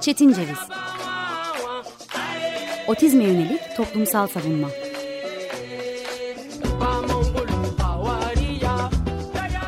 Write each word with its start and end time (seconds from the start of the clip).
Çetin 0.00 0.32
Ceviz. 0.32 0.58
Otizme 2.88 3.24
yönelik 3.24 3.60
toplumsal 3.76 4.26
savunma. 4.26 4.68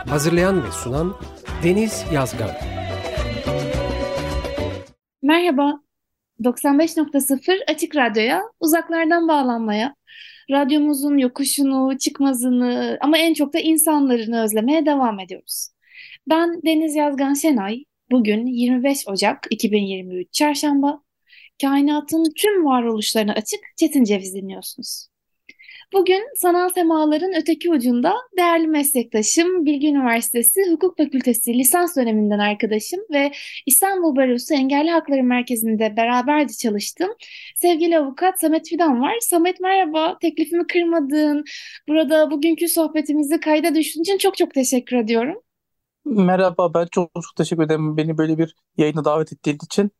Hazırlayan 0.08 0.64
ve 0.64 0.72
sunan 0.72 1.16
Deniz 1.64 2.04
Yazgan. 2.12 2.50
Merhaba, 5.22 5.80
95.0 6.40 7.72
Açık 7.72 7.96
Radyo'ya, 7.96 8.42
uzaklardan 8.60 9.28
bağlanmaya, 9.28 9.94
radyomuzun 10.50 11.18
yokuşunu, 11.18 11.98
çıkmazını 11.98 12.98
ama 13.00 13.18
en 13.18 13.34
çok 13.34 13.54
da 13.54 13.58
insanlarını 13.58 14.42
özlemeye 14.42 14.86
devam 14.86 15.20
ediyoruz. 15.20 15.70
Ben 16.26 16.62
Deniz 16.62 16.96
Yazgan 16.96 17.34
Şenay. 17.34 17.84
Bugün 18.10 18.46
25 18.46 19.08
Ocak 19.08 19.46
2023 19.50 20.32
Çarşamba. 20.32 21.02
Kainatın 21.62 22.24
tüm 22.36 22.64
varoluşlarına 22.64 23.32
açık 23.32 23.60
Çetin 23.76 24.04
Ceviz 24.04 24.34
dinliyorsunuz. 24.34 25.08
Bugün 25.92 26.22
sanal 26.36 26.68
semaların 26.68 27.32
öteki 27.36 27.70
ucunda 27.70 28.14
değerli 28.38 28.66
meslektaşım, 28.66 29.66
Bilgi 29.66 29.88
Üniversitesi 29.88 30.60
Hukuk 30.70 30.96
Fakültesi 30.96 31.58
lisans 31.58 31.96
döneminden 31.96 32.38
arkadaşım 32.38 33.00
ve 33.12 33.32
İstanbul 33.66 34.16
Barosu 34.16 34.54
Engelli 34.54 34.90
Hakları 34.90 35.22
Merkezi'nde 35.22 35.96
beraberce 35.96 36.54
çalıştım. 36.54 37.10
Sevgili 37.56 37.98
avukat 37.98 38.40
Samet 38.40 38.68
Fidan 38.68 39.00
var. 39.00 39.14
Samet 39.20 39.60
merhaba, 39.60 40.18
teklifimi 40.18 40.66
kırmadın. 40.66 41.44
Burada 41.88 42.30
bugünkü 42.30 42.68
sohbetimizi 42.68 43.40
kayda 43.40 43.74
düştüğün 43.74 44.02
için 44.02 44.18
çok 44.18 44.36
çok 44.36 44.54
teşekkür 44.54 44.96
ediyorum. 44.96 45.42
Merhaba, 46.04 46.74
ben 46.74 46.86
çok 46.90 47.10
çok 47.14 47.36
teşekkür 47.36 47.62
ederim 47.62 47.96
beni 47.96 48.18
böyle 48.18 48.38
bir 48.38 48.54
yayına 48.76 49.04
davet 49.04 49.32
ettiğin 49.32 49.58
için. 49.64 49.90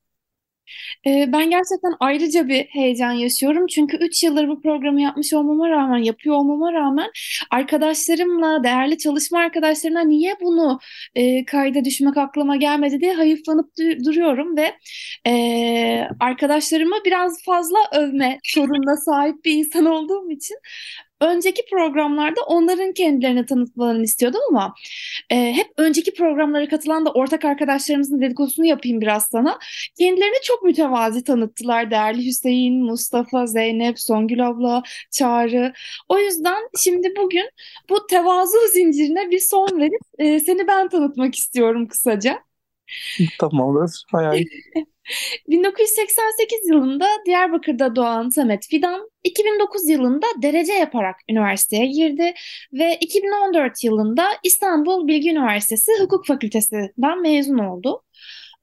Ee, 1.07 1.25
ben 1.33 1.51
gerçekten 1.51 1.92
ayrıca 2.01 2.48
bir 2.48 2.65
heyecan 2.65 3.12
yaşıyorum. 3.12 3.67
Çünkü 3.67 3.97
3 3.97 4.23
yıldır 4.25 4.48
bu 4.48 4.61
programı 4.62 5.01
yapmış 5.03 5.33
olmama 5.33 5.70
rağmen, 5.70 5.98
yapıyor 5.98 6.37
olmama 6.37 6.73
rağmen 6.73 7.11
arkadaşlarımla, 7.51 8.65
değerli 8.65 8.98
çalışma 8.98 9.39
arkadaşlarımla 9.39 10.01
niye 10.01 10.34
bunu 10.41 10.79
e, 11.15 11.45
kayda 11.45 11.84
düşmek 11.84 12.17
aklıma 12.17 12.57
gelmedi 12.57 13.01
diye 13.01 13.14
hayıflanıp 13.14 13.70
du- 13.79 14.05
duruyorum 14.05 14.57
ve 14.57 14.75
e, 15.27 16.09
arkadaşlarımı 16.20 16.97
biraz 17.05 17.45
fazla 17.45 17.79
övme 17.92 18.39
sorununa 18.45 18.97
sahip 18.97 19.45
bir 19.45 19.53
insan 19.55 19.87
olduğum 19.87 20.31
için 20.31 20.57
önceki 21.21 21.63
programlarda 21.71 22.41
onların 22.47 22.93
kendilerini 22.93 23.47
tanıtmalarını 23.47 24.03
istiyordum 24.03 24.41
ama 24.51 24.75
e, 25.31 25.53
hep 25.53 25.67
önceki 25.77 26.15
programlara 26.15 26.69
katılan 26.69 27.07
da 27.07 27.13
ortak 27.13 27.45
arkadaşlarımızın 27.45 28.21
dedikodusunu 28.21 28.67
yapayım 28.67 29.01
biraz 29.01 29.25
sana. 29.25 29.59
Kendilerini 29.98 30.43
çok 30.43 30.63
mütevazi 30.63 31.25
tanıttılar 31.25 31.91
değerli 31.91 32.27
Hüseyin, 32.27 32.85
Mustafa, 32.85 33.47
Zeynep, 33.47 34.01
Songül 34.01 34.47
abla, 34.48 34.83
Çağrı. 35.11 35.73
O 36.09 36.19
yüzden 36.19 36.69
şimdi 36.85 37.15
bugün 37.17 37.51
bu 37.91 38.07
tevazu 38.07 38.59
zincirine 38.73 39.31
bir 39.31 39.41
son 39.41 39.81
verip 39.81 40.01
e, 40.19 40.41
seni 40.41 40.67
ben 40.69 40.89
tanıtmak 40.89 41.35
istiyorum 41.35 41.89
kısaca. 41.89 42.50
Tamamdır. 43.38 44.02
Hayal. 44.12 44.38
1988 45.48 46.58
yılında 46.69 47.06
Diyarbakır'da 47.27 47.96
doğan 47.96 48.28
Samet 48.28 48.66
Fidan, 48.66 49.10
2009 49.24 49.88
yılında 49.88 50.27
derece 50.42 50.72
yaparak 50.72 51.16
üniversiteye 51.30 51.86
girdi 51.86 52.34
ve 52.72 52.96
2014 53.00 53.84
yılında 53.84 54.28
İstanbul 54.44 55.08
Bilgi 55.08 55.30
Üniversitesi 55.30 55.92
Hukuk 56.00 56.27
Fakültesinden 56.27 57.22
mezun 57.22 57.58
oldu. 57.58 58.02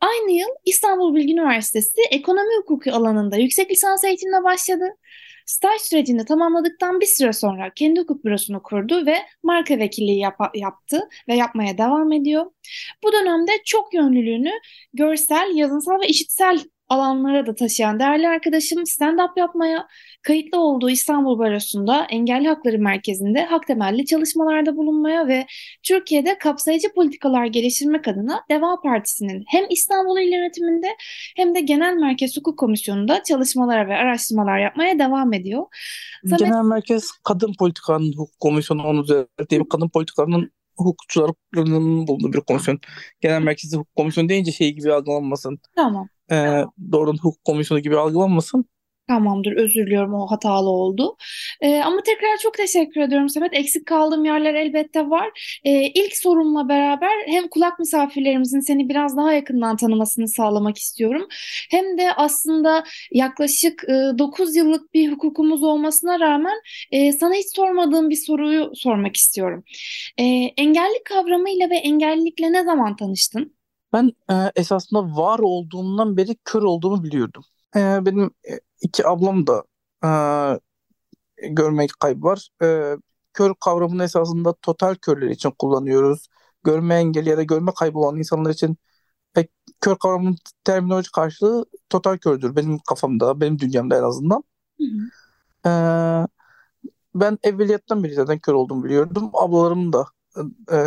Aynı 0.02 0.32
yıl 0.32 0.50
İstanbul 0.66 1.16
Bilgi 1.16 1.34
Üniversitesi 1.34 2.02
Ekonomi 2.12 2.56
Hukuku 2.58 2.92
alanında 2.92 3.38
yüksek 3.38 3.72
lisans 3.72 4.04
eğitimine 4.04 4.44
başladı. 4.44 4.86
Staj 5.48 5.82
sürecini 5.82 6.26
tamamladıktan 6.26 7.02
bir 7.02 7.06
süre 7.06 7.34
sonra 7.34 7.72
kendi 7.76 8.00
hukuk 8.00 8.26
bürosunu 8.26 8.64
kurdu 8.64 9.06
ve 9.06 9.16
marka 9.44 9.80
vekilliği 9.80 10.20
yap- 10.20 10.56
yaptı 10.58 11.10
ve 11.28 11.36
yapmaya 11.36 11.78
devam 11.78 12.12
ediyor. 12.12 12.46
Bu 13.04 13.14
dönemde 13.14 13.52
çok 13.66 13.94
yönlülüğünü 13.94 14.52
görsel, 14.94 15.52
yazınsal 15.56 16.02
ve 16.02 16.08
işitsel 16.08 16.60
alanlara 16.90 17.46
da 17.46 17.56
taşıyan 17.56 18.00
değerli 18.00 18.28
arkadaşım 18.28 18.80
stand-up 18.80 19.40
yapmaya, 19.40 19.88
kayıtlı 20.22 20.60
olduğu 20.60 20.90
İstanbul 20.90 21.40
Barosu'nda 21.40 22.08
Engelli 22.10 22.48
Hakları 22.48 22.80
Merkezi'nde 22.80 23.46
hak 23.46 23.68
temelli 23.68 24.06
çalışmalarda 24.06 24.78
bulunmaya 24.78 25.28
ve 25.28 25.46
Türkiye'de 25.84 26.38
kapsayıcı 26.38 26.94
politikalar 26.94 27.46
geliştirmek 27.46 28.08
adına 28.08 28.44
Deva 28.50 28.82
Partisi'nin 28.82 29.44
hem 29.48 29.64
İstanbul 29.70 30.20
İl 30.20 30.34
Yönetimi'nde 30.34 30.88
hem 31.36 31.56
de 31.56 31.62
Genel 31.62 31.94
Merkez 31.94 32.38
Hukuk 32.38 32.60
Komisyonu'nda 32.60 33.24
çalışmalar 33.24 33.90
ve 33.90 33.96
araştırmalar 33.96 34.60
yapmaya 34.60 35.00
devam 35.00 35.34
ediyor. 35.34 35.64
Samet, 36.26 36.40
Genel 36.40 36.64
Merkez 36.64 37.12
Kadın 37.24 37.54
Politikalarının 37.60 38.14
Hukuk 38.14 38.40
Komisyonu 38.40 38.84
onu 38.84 39.04
düzelteyim. 39.04 39.70
Kadın 39.70 39.90
politikalarının 39.90 40.52
hukukçularının 40.78 42.08
bulunduğu 42.08 42.34
bir 42.34 42.42
komisyon. 42.42 42.80
Genel 43.22 43.42
Merkezi 43.42 43.78
Hukuk 43.78 43.96
Komisyonu 43.96 44.30
deyince 44.30 44.52
şey 44.52 44.74
gibi 44.74 44.94
algılanmasın. 44.94 45.60
tamam. 45.76 46.10
Ee, 46.32 46.66
doğrudan 46.92 47.18
hukuk 47.18 47.46
komisyonu 47.46 47.82
gibi 47.82 47.98
algılanmasın. 47.98 48.66
Tamamdır, 49.08 49.52
özür 49.52 49.86
diliyorum 49.86 50.14
o 50.14 50.28
hatalı 50.32 50.70
oldu. 50.70 51.18
Ee, 51.62 51.82
ama 51.82 52.02
tekrar 52.04 52.38
çok 52.44 52.54
teşekkür 52.54 53.02
ediyorum 53.02 53.30
Samet. 53.30 53.54
Eksik 53.54 53.86
kaldığım 53.86 54.26
yerler 54.26 54.54
elbette 54.54 55.10
var. 55.10 55.60
Ee, 55.64 55.72
ilk 55.88 56.18
sorumla 56.18 56.70
beraber 56.70 57.10
hem 57.26 57.48
kulak 57.48 57.80
misafirlerimizin 57.80 58.60
seni 58.60 58.90
biraz 58.90 59.18
daha 59.18 59.34
yakından 59.34 59.78
tanımasını 59.78 60.28
sağlamak 60.28 60.78
istiyorum. 60.78 61.28
Hem 61.72 61.98
de 61.98 62.14
aslında 62.14 62.84
yaklaşık 63.12 63.84
e, 63.90 64.18
9 64.20 64.56
yıllık 64.56 64.94
bir 64.94 65.12
hukukumuz 65.12 65.64
olmasına 65.64 66.20
rağmen 66.20 66.56
e, 66.92 67.12
sana 67.12 67.34
hiç 67.34 67.56
sormadığım 67.56 68.10
bir 68.10 68.16
soruyu 68.16 68.72
sormak 68.76 69.16
istiyorum. 69.16 69.64
E, 70.18 70.24
engelli 70.58 71.04
kavramıyla 71.06 71.70
ve 71.70 71.76
engellilikle 71.76 72.54
ne 72.54 72.64
zaman 72.64 72.96
tanıştın? 72.96 73.57
Ben 73.98 74.12
e, 74.30 74.52
esasında 74.56 75.18
var 75.18 75.40
olduğumdan 75.40 76.18
beri 76.18 76.36
kör 76.46 76.62
olduğumu 76.62 77.04
biliyordum. 77.04 77.44
E, 77.76 77.80
benim 78.06 78.26
e, 78.26 78.60
iki 78.82 79.08
ablam 79.08 79.48
da 79.48 79.64
e, 80.04 80.10
görme 81.50 81.88
kaybı 82.00 82.24
var. 82.24 82.50
E, 82.64 82.98
kör 83.34 83.54
kavramını 83.60 84.04
esasında 84.04 84.54
total 84.54 84.96
körler 84.96 85.28
için 85.30 85.52
kullanıyoruz. 85.60 86.28
Görme 86.64 86.96
engelli 86.96 87.30
ya 87.30 87.38
da 87.38 87.44
görme 87.44 87.72
kaybı 87.80 88.00
olan 88.00 88.18
insanlar 88.18 88.50
için 88.50 88.78
pek 89.34 89.52
kör 89.82 89.96
kavramının 89.96 90.38
terminoloji 90.64 91.12
karşılığı 91.12 91.66
total 91.90 92.18
kördür. 92.18 92.56
Benim 92.56 92.80
kafamda, 92.90 93.42
benim 93.42 93.60
dünyamda 93.60 93.98
en 93.98 94.04
azından. 94.04 94.44
Hı 94.80 94.84
hı. 94.84 95.70
E, 95.70 95.72
ben 97.16 97.38
evveliyattan 97.44 98.04
beri 98.04 98.14
zaten 98.14 98.40
kör 98.40 98.54
olduğumu 98.54 98.84
biliyordum. 98.84 99.30
Ablalarım 99.34 99.94
da 99.94 100.06
e, 100.72 100.78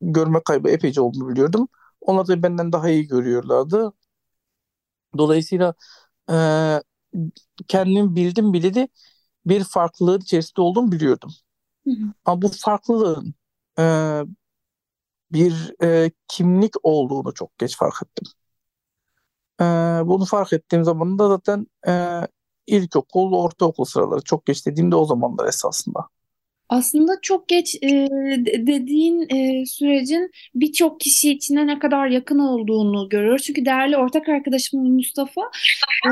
görme 0.00 0.40
kaybı 0.44 0.70
epeyce 0.70 1.00
olduğunu 1.00 1.28
biliyordum. 1.28 1.68
Onlar 2.00 2.28
da 2.28 2.42
benden 2.42 2.72
daha 2.72 2.90
iyi 2.90 3.06
görüyorlardı. 3.08 3.92
Dolayısıyla 5.18 5.74
e, 6.30 6.34
kendim 7.68 8.16
bildim 8.16 8.52
bileli 8.52 8.88
bir 9.46 9.64
farklılığın 9.64 10.20
içerisinde 10.20 10.60
olduğumu 10.62 10.92
biliyordum. 10.92 11.30
Hı 11.86 11.90
hı. 11.90 12.12
Ama 12.24 12.42
bu 12.42 12.48
farklılığın 12.48 13.34
e, 13.78 13.82
bir 15.32 15.74
e, 15.82 16.10
kimlik 16.28 16.74
olduğunu 16.82 17.34
çok 17.34 17.58
geç 17.58 17.76
fark 17.76 17.94
ettim. 18.02 18.32
E, 19.60 19.64
bunu 20.06 20.24
fark 20.24 20.52
ettiğim 20.52 20.84
zaman 20.84 21.18
da 21.18 21.28
zaten 21.28 21.66
e, 21.88 22.20
ilkokul, 22.66 23.32
ortaokul 23.32 23.84
sıraları 23.84 24.20
çok 24.24 24.46
geç 24.46 24.66
dediğimde 24.66 24.96
o 24.96 25.04
zamanlar 25.04 25.46
esasında. 25.48 26.08
Aslında 26.68 27.12
çok 27.22 27.48
geç 27.48 27.74
e, 27.82 27.88
de- 28.46 28.66
dediğin 28.66 29.20
e, 29.36 29.66
sürecin 29.66 30.30
birçok 30.54 31.00
kişi 31.00 31.30
içine 31.30 31.66
ne 31.66 31.78
kadar 31.78 32.06
yakın 32.08 32.38
olduğunu 32.38 33.08
görüyoruz. 33.08 33.42
Çünkü 33.42 33.64
değerli 33.64 33.96
ortak 33.96 34.28
arkadaşım 34.28 34.80
Mustafa, 34.94 35.42
e, 36.06 36.10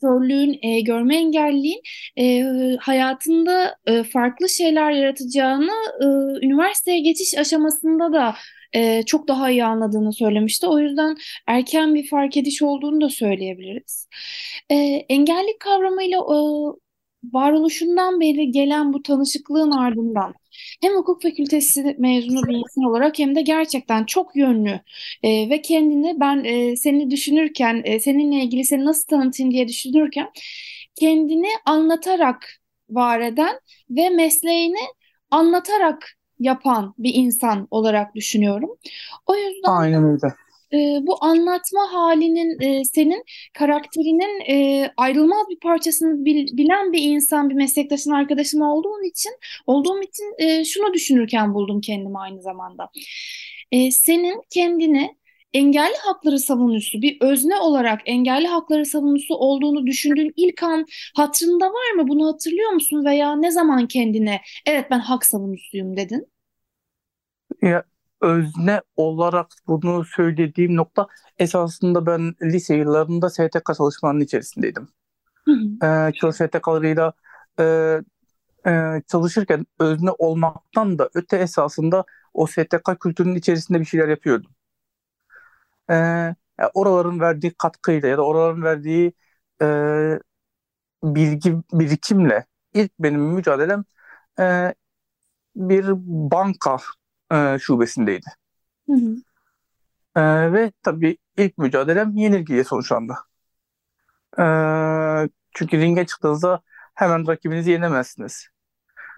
körlüğün, 0.00 0.58
e, 0.62 0.80
görme 0.80 1.16
engelliliğin 1.16 1.82
e, 2.18 2.42
hayatında 2.80 3.76
e, 3.86 4.02
farklı 4.02 4.48
şeyler 4.48 4.90
yaratacağını 4.92 5.72
e, 6.00 6.06
üniversiteye 6.46 7.00
geçiş 7.00 7.38
aşamasında 7.38 8.12
da 8.12 8.34
e, 8.74 9.02
çok 9.02 9.28
daha 9.28 9.50
iyi 9.50 9.64
anladığını 9.64 10.12
söylemişti. 10.12 10.66
O 10.66 10.78
yüzden 10.78 11.16
erken 11.46 11.94
bir 11.94 12.08
fark 12.08 12.36
ediş 12.36 12.62
olduğunu 12.62 13.00
da 13.00 13.08
söyleyebiliriz. 13.08 14.08
E, 14.70 14.74
engellilik 15.08 15.60
kavramıyla 15.60 16.18
e, 16.18 16.38
varoluşundan 17.24 18.20
beri 18.20 18.50
gelen 18.50 18.92
bu 18.92 19.02
tanışıklığın 19.02 19.70
ardından 19.70 20.34
hem 20.80 20.94
hukuk 20.94 21.22
fakültesi 21.22 21.96
mezunu 21.98 22.42
bir 22.42 22.54
insan 22.54 22.84
olarak 22.84 23.18
hem 23.18 23.36
de 23.36 23.42
gerçekten 23.42 24.04
çok 24.04 24.36
yönlü 24.36 24.80
e, 25.22 25.50
ve 25.50 25.62
kendini 25.62 26.20
ben 26.20 26.44
e, 26.44 26.76
seni 26.76 27.10
düşünürken 27.10 27.82
e, 27.84 28.00
seninle 28.00 28.36
ilgili 28.44 28.64
seni 28.64 28.84
nasıl 28.84 29.06
tanıtayım 29.06 29.52
diye 29.52 29.68
düşünürken 29.68 30.30
kendini 30.94 31.48
anlatarak 31.66 32.48
var 32.90 33.20
eden 33.20 33.60
ve 33.90 34.08
mesleğini 34.08 34.80
anlatarak 35.30 36.18
yapan 36.38 36.94
bir 36.98 37.14
insan 37.14 37.68
olarak 37.70 38.14
düşünüyorum. 38.14 38.70
O 39.26 39.36
yüzden 39.36 39.70
Aynen 39.70 40.04
öyle. 40.04 40.34
E, 40.72 40.76
bu 41.06 41.24
anlatma 41.24 41.80
halinin 41.92 42.60
e, 42.60 42.84
senin 42.84 43.24
karakterinin 43.54 44.40
e, 44.50 44.90
ayrılmaz 44.96 45.46
bir 45.50 45.58
parçasını 45.60 46.24
bil- 46.24 46.56
bilen 46.56 46.92
bir 46.92 47.02
insan, 47.02 47.50
bir 47.50 47.54
meslektaşın, 47.54 48.10
arkadaşım 48.10 48.62
olduğun 48.62 49.08
için 49.10 49.32
olduğum 49.66 50.02
için 50.02 50.34
e, 50.38 50.64
şunu 50.64 50.94
düşünürken 50.94 51.54
buldum 51.54 51.80
kendimi 51.80 52.18
aynı 52.18 52.42
zamanda. 52.42 52.90
E, 53.72 53.90
senin 53.90 54.42
kendini 54.50 55.16
engelli 55.52 55.94
hakları 55.98 56.38
savunucusu, 56.38 57.02
bir 57.02 57.16
özne 57.20 57.56
olarak 57.60 58.00
engelli 58.06 58.46
hakları 58.46 58.86
savunucusu 58.86 59.34
olduğunu 59.34 59.86
düşündüğün 59.86 60.32
ilk 60.36 60.62
an 60.62 60.86
hatırında 61.16 61.66
var 61.66 61.90
mı? 61.96 62.08
Bunu 62.08 62.26
hatırlıyor 62.28 62.70
musun? 62.70 63.04
Veya 63.04 63.36
ne 63.36 63.50
zaman 63.50 63.86
kendine 63.88 64.40
evet 64.66 64.86
ben 64.90 64.98
hak 64.98 65.24
savunucusuyum 65.26 65.96
dedin? 65.96 66.26
Ya, 67.62 67.84
özne 68.20 68.82
olarak 68.96 69.46
bunu 69.66 70.04
söylediğim 70.04 70.76
nokta 70.76 71.06
esasında 71.38 72.06
ben 72.06 72.34
lise 72.42 72.74
yıllarında 72.74 73.30
STK 73.30 73.74
çalışmalarının 73.76 74.24
içerisindeydim. 74.24 74.88
Ee, 75.82 76.32
STK'larıyla 76.32 77.12
e, 77.60 77.64
e, 78.66 79.02
çalışırken 79.08 79.66
özne 79.80 80.10
olmaktan 80.10 80.98
da 80.98 81.10
öte 81.14 81.36
esasında 81.36 82.04
o 82.34 82.46
STK 82.46 83.00
kültürünün 83.00 83.34
içerisinde 83.34 83.80
bir 83.80 83.84
şeyler 83.84 84.08
yapıyordum. 84.08 84.50
Ee, 85.90 85.94
ya 86.58 86.70
oraların 86.74 87.20
verdiği 87.20 87.54
katkıyla 87.54 88.08
ya 88.08 88.18
da 88.18 88.22
oraların 88.22 88.62
verdiği 88.62 89.12
e, 89.62 89.66
bilgi 91.04 91.56
birikimle 91.72 92.46
ilk 92.74 92.92
benim 92.98 93.20
mücadelem 93.20 93.84
e, 94.40 94.74
bir 95.56 95.86
banka 96.32 96.78
e, 97.32 97.58
şubesindeydi. 97.58 98.26
Hı 98.86 98.92
hı. 98.92 99.16
E, 100.20 100.52
ve 100.52 100.72
tabii 100.82 101.18
ilk 101.36 101.58
mücadelem 101.58 102.16
yenilgiye 102.16 102.64
sonuçlandı. 102.64 103.14
E, 104.38 104.44
çünkü 105.54 105.78
ringe 105.78 106.06
çıktığınızda 106.06 106.60
hemen 106.94 107.26
rakibinizi 107.26 107.70
yenemezsiniz. 107.70 108.48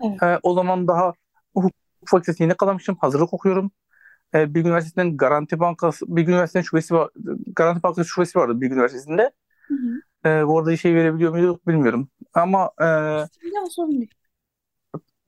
Evet. 0.04 0.22
E, 0.22 0.38
o 0.42 0.54
zaman 0.54 0.88
daha 0.88 1.12
hukuk 1.54 1.72
fakültesine 2.06 2.44
yeni 2.44 2.56
kazanmışım. 2.56 2.96
Hazırlık 3.00 3.34
okuyorum. 3.34 3.70
E, 4.34 4.54
Bilgi 4.54 4.68
Üniversitesi'nin 4.68 5.16
Garanti 5.16 5.60
Bankası, 5.60 6.06
Bilgi 6.08 6.30
Üniversitesi'nin 6.30 6.68
şubesi 6.68 6.94
var. 6.94 7.10
Garanti 7.46 7.82
Bankası 7.82 8.08
şubesi 8.08 8.38
vardı 8.38 8.60
Bilgi 8.60 8.74
Üniversitesi'nde. 8.74 9.32
Hı 9.68 9.74
hı. 9.74 10.28
E, 10.28 10.46
bu 10.46 10.58
arada 10.58 10.76
şey 10.76 10.94
verebiliyor 10.94 11.32
muyduk 11.32 11.66
bilmiyorum. 11.66 12.08
Ama 12.34 12.70
e, 12.80 12.86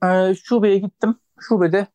e, 0.07 0.35
şubeye 0.35 0.77
gittim. 0.77 1.15
Şubede 1.39 1.87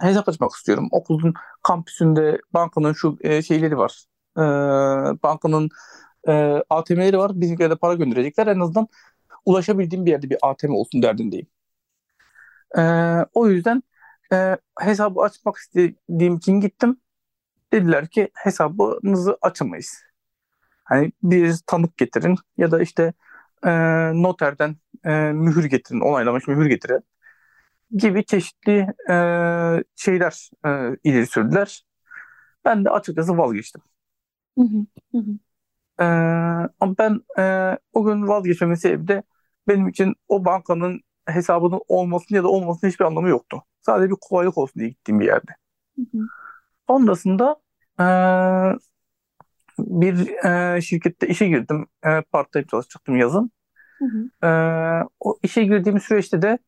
hesap 0.00 0.28
açmak 0.28 0.50
istiyorum. 0.52 0.88
Okulun 0.90 1.34
kampüsünde 1.62 2.40
bankanın 2.54 2.92
şu 2.92 3.18
e, 3.20 3.42
şeyleri 3.42 3.78
var. 3.78 4.04
E, 4.36 4.42
bankanın 5.22 5.68
e, 6.28 6.32
ATM'leri 6.70 7.18
var. 7.18 7.40
Bizimkilere 7.40 7.70
de 7.70 7.76
para 7.76 7.94
gönderecekler. 7.94 8.46
En 8.46 8.60
azından 8.60 8.88
ulaşabildiğim 9.44 10.06
bir 10.06 10.10
yerde 10.10 10.30
bir 10.30 10.38
ATM 10.42 10.70
olsun 10.74 11.02
derdindeyim. 11.02 11.46
E, 12.78 12.82
o 13.34 13.48
yüzden 13.48 13.82
e, 14.32 14.56
hesabı 14.80 15.20
açmak 15.20 15.56
istediğim 15.56 16.36
için 16.36 16.60
gittim. 16.60 17.00
Dediler 17.72 18.08
ki 18.08 18.30
hesabınızı 18.34 19.38
açamayız. 19.42 20.02
Hani 20.84 21.12
bir 21.22 21.56
tanık 21.66 21.96
getirin 21.96 22.36
ya 22.56 22.70
da 22.70 22.82
işte 22.82 23.12
e, 23.66 23.70
noterden 24.22 24.76
e, 25.04 25.10
mühür 25.32 25.64
getirin, 25.64 26.00
onaylamış 26.00 26.48
mühür 26.48 26.66
getirin 26.66 27.04
gibi 27.98 28.24
çeşitli 28.24 28.86
e, 29.10 29.14
şeyler 29.96 30.50
e, 30.66 30.96
ileri 31.04 31.26
sürdüler. 31.26 31.84
Ben 32.64 32.84
de 32.84 32.90
açıkçası 32.90 33.38
vazgeçtim. 33.38 33.82
Hı 34.58 34.64
hı. 34.64 34.86
Hı 35.12 35.18
hı. 35.18 35.38
E, 36.00 36.04
ama 36.80 36.94
ben 36.98 37.20
e, 37.38 37.78
o 37.92 38.04
gün 38.04 38.28
vazgeçmemin 38.28 38.74
sebebi 38.74 39.08
de 39.08 39.22
benim 39.68 39.88
için 39.88 40.14
o 40.28 40.44
bankanın 40.44 41.00
hesabının 41.26 41.80
olmasının 41.88 42.36
ya 42.36 42.44
da 42.44 42.48
olmasının 42.48 42.90
hiçbir 42.90 43.04
anlamı 43.04 43.28
yoktu. 43.28 43.62
Sadece 43.80 44.10
bir 44.10 44.16
kolaylık 44.20 44.58
olsun 44.58 44.80
diye 44.80 44.88
gittiğim 44.88 45.20
bir 45.20 45.26
yerde. 45.26 45.52
Hı 45.96 46.02
hı. 46.02 46.18
Sonrasında 46.88 47.56
e, 48.00 48.04
bir 49.78 50.44
e, 50.76 50.80
şirkette 50.80 51.28
işe 51.28 51.48
girdim. 51.48 51.86
E, 52.06 52.20
part-time 52.20 52.66
çalışacaktım 52.66 53.16
yazın. 53.16 53.50
Hı 53.98 54.04
hı. 54.04 54.46
E, 54.46 54.50
o 55.20 55.38
işe 55.42 55.64
girdiğim 55.64 56.00
süreçte 56.00 56.42
de 56.42 56.58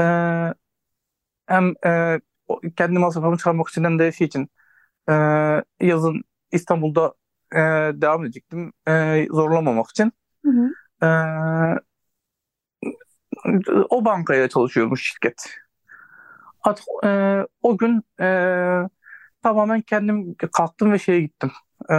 e, 0.00 0.04
hem 1.46 1.74
e, 1.86 2.20
kendi 2.76 2.98
masrafımı 2.98 3.36
çıkarmak 3.36 3.68
için 3.68 3.84
hem 3.84 3.98
de 3.98 4.12
şey 4.12 4.26
için 4.26 4.48
e, 5.10 5.14
yazın 5.80 6.24
İstanbul'da 6.52 7.14
e, 7.52 7.58
devam 8.02 8.24
edecektim. 8.24 8.72
E, 8.88 9.26
zorlamamak 9.30 9.90
için. 9.90 10.12
Hı 10.44 10.50
hı. 10.50 10.70
E, 11.06 11.08
o 13.90 14.04
bankaya 14.04 14.48
çalışıyormuş 14.48 15.08
şirket. 15.12 15.50
At, 16.62 16.84
e, 17.04 17.40
o 17.62 17.78
gün 17.78 18.02
e, 18.20 18.26
tamamen 19.42 19.80
kendim 19.80 20.34
kalktım 20.34 20.92
ve 20.92 20.98
şeye 20.98 21.20
gittim. 21.20 21.50
E, 21.90 21.94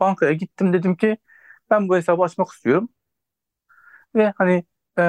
bankaya 0.00 0.32
gittim 0.32 0.72
dedim 0.72 0.96
ki 0.96 1.18
ben 1.70 1.88
bu 1.88 1.96
hesabı 1.96 2.22
açmak 2.22 2.48
istiyorum. 2.48 2.88
Ve 4.14 4.32
hani 4.36 4.64
e, 4.98 5.02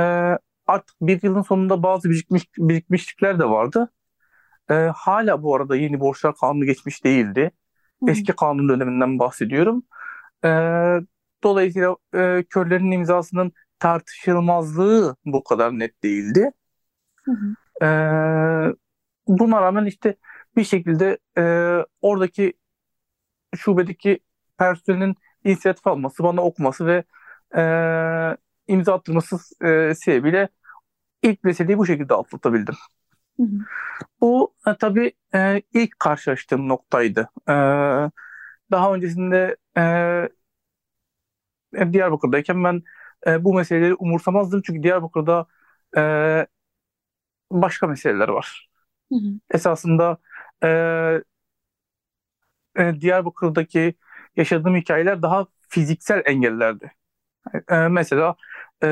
artık 0.70 0.96
bir 1.02 1.24
yılın 1.24 1.42
sonunda 1.42 1.84
bazı 1.84 2.10
birikmiş, 2.10 2.44
birikmişlikler 2.58 3.40
de 3.40 3.46
vardı. 3.50 3.92
E, 4.70 4.74
hala 4.74 5.44
bu 5.44 5.56
arada 5.56 5.76
yeni 5.76 6.00
borçlar 6.00 6.36
kanunu 6.36 6.66
geçmiş 6.66 7.04
değildi. 7.04 7.52
Hı. 8.04 8.12
Eski 8.12 8.34
kanun 8.36 8.70
döneminden 8.70 9.20
bahsediyorum. 9.20 9.84
E, 10.46 10.50
dolayısıyla 11.44 11.96
e, 12.16 12.44
körlerin 12.50 12.92
imzasının 12.92 13.52
tartışılmazlığı 13.80 15.16
bu 15.26 15.44
kadar 15.44 15.80
net 15.80 16.04
değildi. 16.04 16.52
Hı 17.24 17.32
hı. 17.32 17.86
E, 17.86 17.90
buna 19.28 19.62
rağmen 19.62 19.86
işte 19.86 20.16
bir 20.56 20.64
şekilde 20.64 21.18
e, 21.38 21.44
oradaki 22.02 22.54
şubedeki 23.56 24.20
personelin 24.58 25.16
inisiyatif 25.44 25.88
alması, 25.88 26.24
bana 26.24 26.42
okuması 26.42 26.86
ve 26.86 27.04
e, 27.56 27.64
imza 28.68 28.94
attırması 28.94 29.38
e, 29.66 29.94
sebebiyle 29.96 30.50
ilk 31.24 31.44
meseleyi 31.44 31.78
bu 31.78 31.86
şekilde 31.86 32.14
atlatabildim. 32.16 32.76
Hı 33.38 33.44
hı. 33.44 33.60
Bu 34.22 34.56
e, 34.68 34.78
tabii 34.80 35.14
e, 35.36 35.62
ilk 35.74 36.00
karşılaştığım 36.00 36.70
noktaydı. 36.70 37.30
E, 37.50 37.54
daha 38.72 38.94
öncesinde 38.94 39.58
e, 39.78 39.82
Diyarbakır'dayken 41.94 42.64
ben 42.64 42.84
e, 43.28 43.44
bu 43.44 43.54
meseleleri 43.54 43.96
umursamazdım 43.96 44.62
çünkü 44.66 44.84
Diyarbakır'da 44.84 45.46
e, 45.98 46.02
başka 47.52 47.88
meseleler 47.88 48.28
var. 48.30 48.70
Hı 49.12 49.16
hı. 49.16 49.40
Esasında 49.54 50.18
e, 50.64 50.68
e, 52.80 53.02
Diyarbakır'daki 53.02 53.94
yaşadığım 54.36 54.76
hikayeler 54.76 55.22
daha 55.22 55.48
fiziksel 55.70 56.22
engellerdi. 56.26 56.92
E, 57.70 57.76
mesela 57.90 58.36
e, 58.84 58.88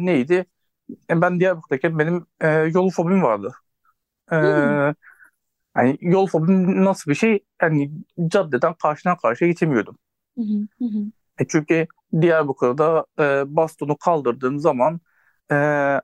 neydi? 0.00 0.46
E, 1.10 1.20
ben 1.20 1.40
Diyarbakır'dayken 1.40 1.98
benim 1.98 2.26
e, 2.40 2.48
yol 2.48 2.90
fobim 2.90 3.22
vardı. 3.22 3.52
E, 4.32 4.36
yani 5.76 5.98
yol 6.00 6.26
fobim 6.26 6.84
nasıl 6.84 7.10
bir 7.10 7.16
şey? 7.16 7.44
Yani 7.62 7.92
caddeden 8.28 8.74
karşıdan 8.74 9.16
karşıya 9.16 9.50
geçemiyordum. 9.50 9.98
Hı 10.38 10.42
hı. 10.78 10.86
E 11.38 11.46
çünkü 11.48 11.86
Diyarbakır'da 12.20 13.06
e, 13.18 13.56
bastonu 13.56 13.96
kaldırdığım 13.96 14.58
zaman 14.58 15.00
e, 15.50 15.54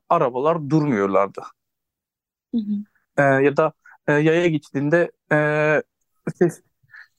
arabalar 0.09 0.71
durmuyorlardı. 0.71 1.43
Hı 2.55 2.59
hı. 2.59 2.75
E, 3.17 3.23
ya 3.23 3.57
da 3.57 3.73
e, 4.07 4.13
yaya 4.13 4.47
geçtiğinde 4.47 5.13
e, 5.33 5.83
ses, 6.35 6.63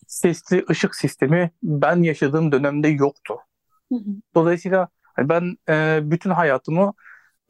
sesli 0.08 0.66
ışık 0.70 0.96
sistemi 0.96 1.52
ben 1.64 2.04
yaşadığım 2.04 2.52
dönemde 2.52 2.88
yoktu. 2.88 3.36
Hı 3.92 3.96
hı. 3.96 4.10
Dolayısıyla 4.36 4.88
ben 5.18 5.58
e, 5.70 6.00
bütün 6.04 6.30
hayatımı 6.30 6.94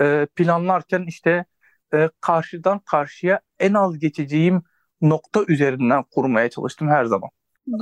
e, 0.01 0.27
planlarken 0.35 1.03
işte 1.07 1.45
e, 1.93 2.09
karşıdan 2.21 2.79
karşıya 2.79 3.39
en 3.59 3.73
az 3.73 3.99
geçeceğim 3.99 4.63
nokta 5.01 5.45
üzerinden 5.47 6.03
kurmaya 6.11 6.49
çalıştım 6.49 6.87
her 6.89 7.05
zaman. 7.05 7.29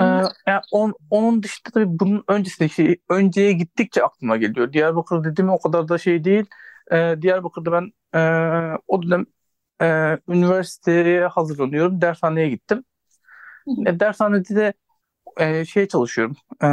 Ee, 0.01 0.03
yani 0.47 0.61
on- 0.71 0.95
onun 1.09 1.43
dışında 1.43 1.69
tabii 1.73 1.99
bunun 1.99 2.23
öncesinde 2.27 2.69
şey, 2.69 2.97
önceye 3.09 3.51
gittikçe 3.53 4.03
aklıma 4.03 4.37
geliyor. 4.37 4.73
Diyarbakır 4.73 5.23
dediğim 5.23 5.49
o 5.49 5.59
kadar 5.59 5.87
da 5.87 5.97
şey 5.97 6.23
değil. 6.23 6.45
Ee, 6.91 7.15
Diyarbakır'da 7.21 7.71
ben 7.71 7.91
e, 8.19 8.77
o 8.87 9.03
dönem 9.03 9.25
e, 9.81 9.85
üniversiteye 10.29 11.27
hazırlanıyorum. 11.27 12.01
Dershaneye 12.01 12.49
gittim. 12.49 12.83
E, 13.85 13.99
dershanede 13.99 14.55
de 14.55 14.73
e, 15.37 15.65
şey 15.65 15.87
çalışıyorum. 15.89 16.37
E, 16.63 16.67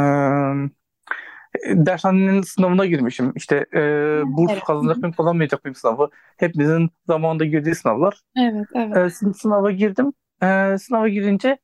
dershanenin 1.65 2.41
sınavına 2.41 2.85
girmişim. 2.85 3.33
İşte 3.35 3.65
e, 3.73 3.79
burs 4.25 4.51
Evet. 4.51 4.63
kazanacak 4.63 4.97
mıyım 4.97 5.13
kazanmayacak 5.15 5.63
mıyım 5.65 5.75
sınavı. 5.75 6.09
Hepimizin 6.37 6.89
zamanında 7.07 7.45
girdiği 7.45 7.75
sınavlar. 7.75 8.21
Evet, 8.37 8.67
evet. 8.75 8.97
E, 8.97 9.09
sı- 9.09 9.33
sınava 9.33 9.71
girdim. 9.71 10.13
E, 10.43 10.77
sınava 10.77 11.07
girince 11.09 11.57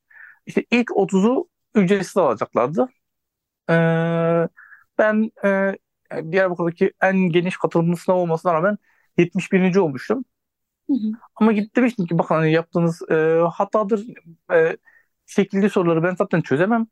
işte 0.46 0.64
ilk 0.70 0.96
30'u 0.96 1.48
ücretsiz 1.74 2.16
alacaklardı. 2.16 2.88
E, 3.70 3.74
ben 4.98 5.30
e, 5.44 5.76
Diyarbakır'daki 6.32 6.92
en 7.02 7.16
geniş 7.18 7.56
katılımlı 7.56 7.96
sınav 7.96 8.16
olmasına 8.16 8.54
rağmen 8.54 8.78
71. 9.18 9.80
olmuştum. 9.80 10.24
Hı 10.88 10.92
hı. 10.94 11.12
Ama 11.36 11.52
gidip 11.52 11.76
demiştim 11.76 12.06
ki 12.06 12.18
bakın 12.18 12.34
hani 12.34 12.52
yaptığınız 12.52 13.02
e, 13.10 13.14
hatadır. 13.52 14.06
E, 14.52 14.76
şekilli 15.26 15.70
soruları 15.70 16.02
ben 16.02 16.14
zaten 16.14 16.40
çözemem. 16.40 16.86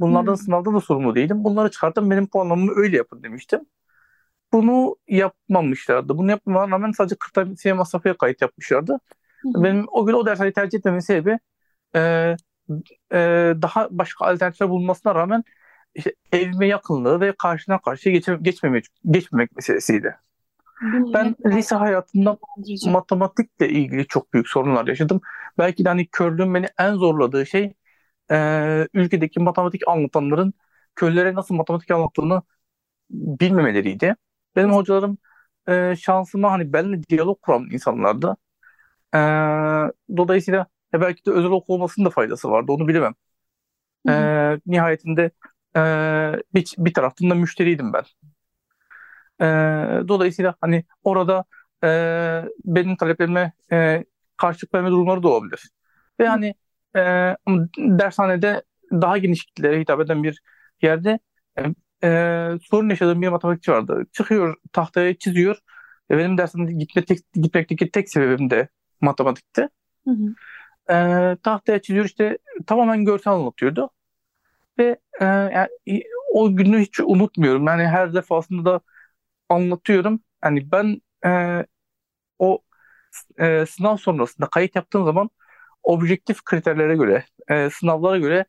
Bunlardan 0.00 0.32
Hı. 0.32 0.36
sınavda 0.36 0.74
da 0.74 0.80
sorumlu 0.80 1.14
değilim. 1.14 1.44
Bunları 1.44 1.70
çıkartın 1.70 2.10
benim 2.10 2.26
puanlamamı 2.26 2.72
öyle 2.76 2.96
yapın 2.96 3.22
demiştim. 3.22 3.60
Bunu 4.52 4.96
yapmamışlardı. 5.08 6.18
Bunu 6.18 6.30
yapmama 6.30 6.70
rağmen 6.70 6.92
sadece 6.92 7.16
kırtasiye 7.16 7.74
masrafıya 7.74 8.16
kayıt 8.16 8.42
yapmışlardı. 8.42 9.00
Hı. 9.42 9.64
Benim 9.64 9.86
o 9.92 10.06
gün 10.06 10.12
o 10.12 10.26
dersleri 10.26 10.52
tercih 10.52 10.78
etmemin 10.78 11.00
sebebi 11.00 11.38
e, 11.94 12.00
e, 13.12 13.18
daha 13.62 13.88
başka 13.90 14.24
alternatifler 14.24 14.68
bulunmasına 14.68 15.14
rağmen 15.14 15.44
işte 15.94 16.14
evime 16.32 16.66
yakınlığı 16.66 17.20
ve 17.20 17.34
karşına 17.38 17.78
karşıya 17.78 18.14
geçe, 18.14 18.38
geçmemek, 18.42 18.84
geçmemek 19.10 19.56
meselesiydi. 19.56 20.16
Ben 21.14 21.36
lise 21.46 21.74
hayatımda 21.74 22.38
matematikle 22.86 23.68
ilgili 23.68 24.06
çok 24.06 24.32
büyük 24.32 24.48
sorunlar 24.48 24.86
yaşadım. 24.86 25.20
Belki 25.58 25.84
de 25.84 25.88
hani 25.88 26.06
körlüğün 26.06 26.54
beni 26.54 26.66
en 26.78 26.94
zorladığı 26.94 27.46
şey 27.46 27.74
e, 28.32 28.88
ülkedeki 28.94 29.40
matematik 29.40 29.88
anlatanların 29.88 30.54
köylere 30.96 31.34
nasıl 31.34 31.54
matematik 31.54 31.90
anlattığını 31.90 32.42
bilmemeleriydi. 33.10 34.16
Benim 34.56 34.72
hocalarım 34.72 35.18
e, 35.68 35.96
şansıma 36.00 36.52
hani 36.52 36.72
benimle 36.72 37.02
diyalog 37.04 37.42
kuran 37.42 37.68
insanlardı. 37.72 38.36
E, 39.14 39.18
dolayısıyla 40.16 40.66
ya 40.92 41.00
belki 41.00 41.24
de 41.26 41.30
özel 41.30 41.50
okul 41.50 41.74
olmasının 41.74 42.06
da 42.06 42.10
faydası 42.10 42.50
vardı 42.50 42.72
onu 42.72 42.88
bilemem. 42.88 43.14
Hı 44.06 44.10
E, 44.10 44.12
hı. 44.12 44.30
nihayetinde 44.66 45.30
e, 45.76 45.80
bir, 46.54 46.74
bir 46.78 46.94
taraftan 46.94 47.30
da 47.30 47.34
müşteriydim 47.34 47.92
ben. 47.92 48.04
E, 49.40 49.44
dolayısıyla 50.08 50.54
hani 50.60 50.84
orada 51.04 51.44
e, 51.84 51.88
benim 52.64 52.96
taleplerime 52.96 53.52
e, 53.72 54.04
karşılık 54.36 54.74
verme 54.74 54.90
durumları 54.90 55.22
da 55.22 55.28
olabilir. 55.28 55.70
Ve 56.20 56.28
hani 56.28 56.54
e, 56.96 57.36
dershanede 57.78 58.62
daha 58.92 59.18
geniş 59.18 59.44
kitlelere 59.44 59.80
hitap 59.80 60.00
eden 60.00 60.22
bir 60.22 60.40
yerde 60.82 61.18
e, 61.58 61.62
e, 62.04 62.58
sorun 62.62 62.88
yaşadığım 62.88 63.22
bir 63.22 63.28
matematikçi 63.28 63.72
vardı. 63.72 64.06
Çıkıyor 64.12 64.56
tahtaya 64.72 65.18
çiziyor. 65.18 65.58
E, 66.10 66.18
benim 66.18 66.38
dershanede 66.38 66.72
gitme 66.72 67.04
tek, 67.04 67.18
gitmekteki 67.34 67.90
tek 67.90 68.10
sebebim 68.10 68.50
de 68.50 68.68
matematikti. 69.00 69.68
Hı 70.04 70.10
hı. 70.10 70.34
E, 70.94 71.36
tahtaya 71.42 71.82
çiziyor 71.82 72.04
işte 72.04 72.38
tamamen 72.66 73.04
görsel 73.04 73.32
anlatıyordu. 73.32 73.90
Ve 74.78 74.98
e, 75.20 75.24
yani, 75.24 75.68
o 76.34 76.56
günü 76.56 76.78
hiç 76.78 77.00
unutmuyorum. 77.00 77.66
Yani 77.66 77.86
her 77.86 78.14
defasında 78.14 78.70
da 78.72 78.80
anlatıyorum. 79.48 80.20
Yani 80.44 80.72
ben 80.72 81.02
e, 81.26 81.64
o 82.38 82.60
e, 83.38 83.66
sınav 83.66 83.96
sonrasında 83.96 84.46
kayıt 84.50 84.76
yaptığım 84.76 85.04
zaman 85.04 85.30
objektif 85.82 86.44
kriterlere 86.44 86.96
göre, 86.96 87.24
e, 87.50 87.70
sınavlara 87.70 88.18
göre 88.18 88.44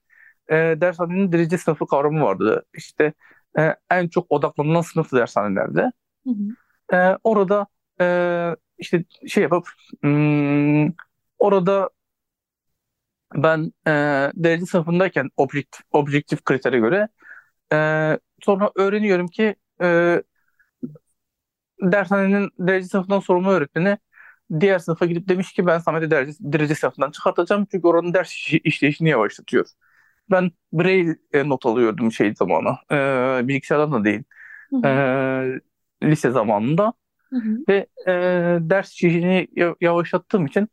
e, 0.50 0.56
dershanenin 0.56 1.32
derece 1.32 1.58
sınıfı 1.58 1.88
kavramı 1.88 2.24
vardı. 2.24 2.66
İşte 2.74 3.14
e, 3.60 3.76
en 3.92 4.08
çok 4.08 4.32
odaklanılan 4.32 4.82
sınıf 4.82 5.12
dershanelerde. 5.14 5.92
Hı 6.28 6.30
hı. 6.30 6.96
E, 6.98 7.18
orada 7.24 7.68
e, 8.02 8.56
işte 8.78 9.06
şey 9.28 9.44
yapıp 9.44 9.68
hmm, 10.02 10.88
orada 11.40 11.90
ben 13.36 13.72
e, 13.88 13.92
derece 14.36 14.66
sınıfındayken 14.66 15.30
objektif, 15.38 15.82
objektif 15.92 16.44
kritere 16.44 16.80
göre 16.80 17.08
e, 17.74 17.78
sonra 18.42 18.72
öğreniyorum 18.76 19.28
ki 19.28 19.56
e, 19.82 20.22
dershanenin 21.82 22.50
derece 22.60 22.88
sınıfından 22.88 23.20
sorumlu 23.20 23.50
öğretmeni 23.50 23.98
diğer 24.60 24.80
sınıfa 24.80 25.06
gidip 25.06 25.28
demiş 25.30 25.54
ki 25.54 25.66
ben 25.66 25.80
Samet'i 25.80 26.12
derece, 26.12 26.34
derece 26.40 26.76
sınıfından 26.76 27.12
çıkartacağım 27.12 27.68
çünkü 27.72 27.88
oranın 27.88 28.14
ders 28.14 28.32
işi- 28.34 28.58
işleyişini 28.64 29.10
yavaşlatıyor. 29.10 29.66
Ben 30.32 30.52
Braille 30.74 31.16
e, 31.34 31.50
not 31.50 31.66
alıyordum 31.66 32.12
şey 32.12 32.36
zamanı. 32.36 32.70
E, 32.92 33.48
bilgisayardan 33.48 33.92
da 33.92 34.04
değil. 34.06 34.24
Hı 34.70 34.78
hı. 34.78 34.88
E, 34.88 36.08
lise 36.10 36.32
zamanında 36.32 36.94
Hı 37.30 37.36
hı. 37.36 37.58
ve 37.70 37.88
e, 38.08 38.12
ders 38.62 38.94
işini 38.94 39.48
ya- 39.56 39.76
yavaşlattığım 39.82 40.46
için 40.46 40.70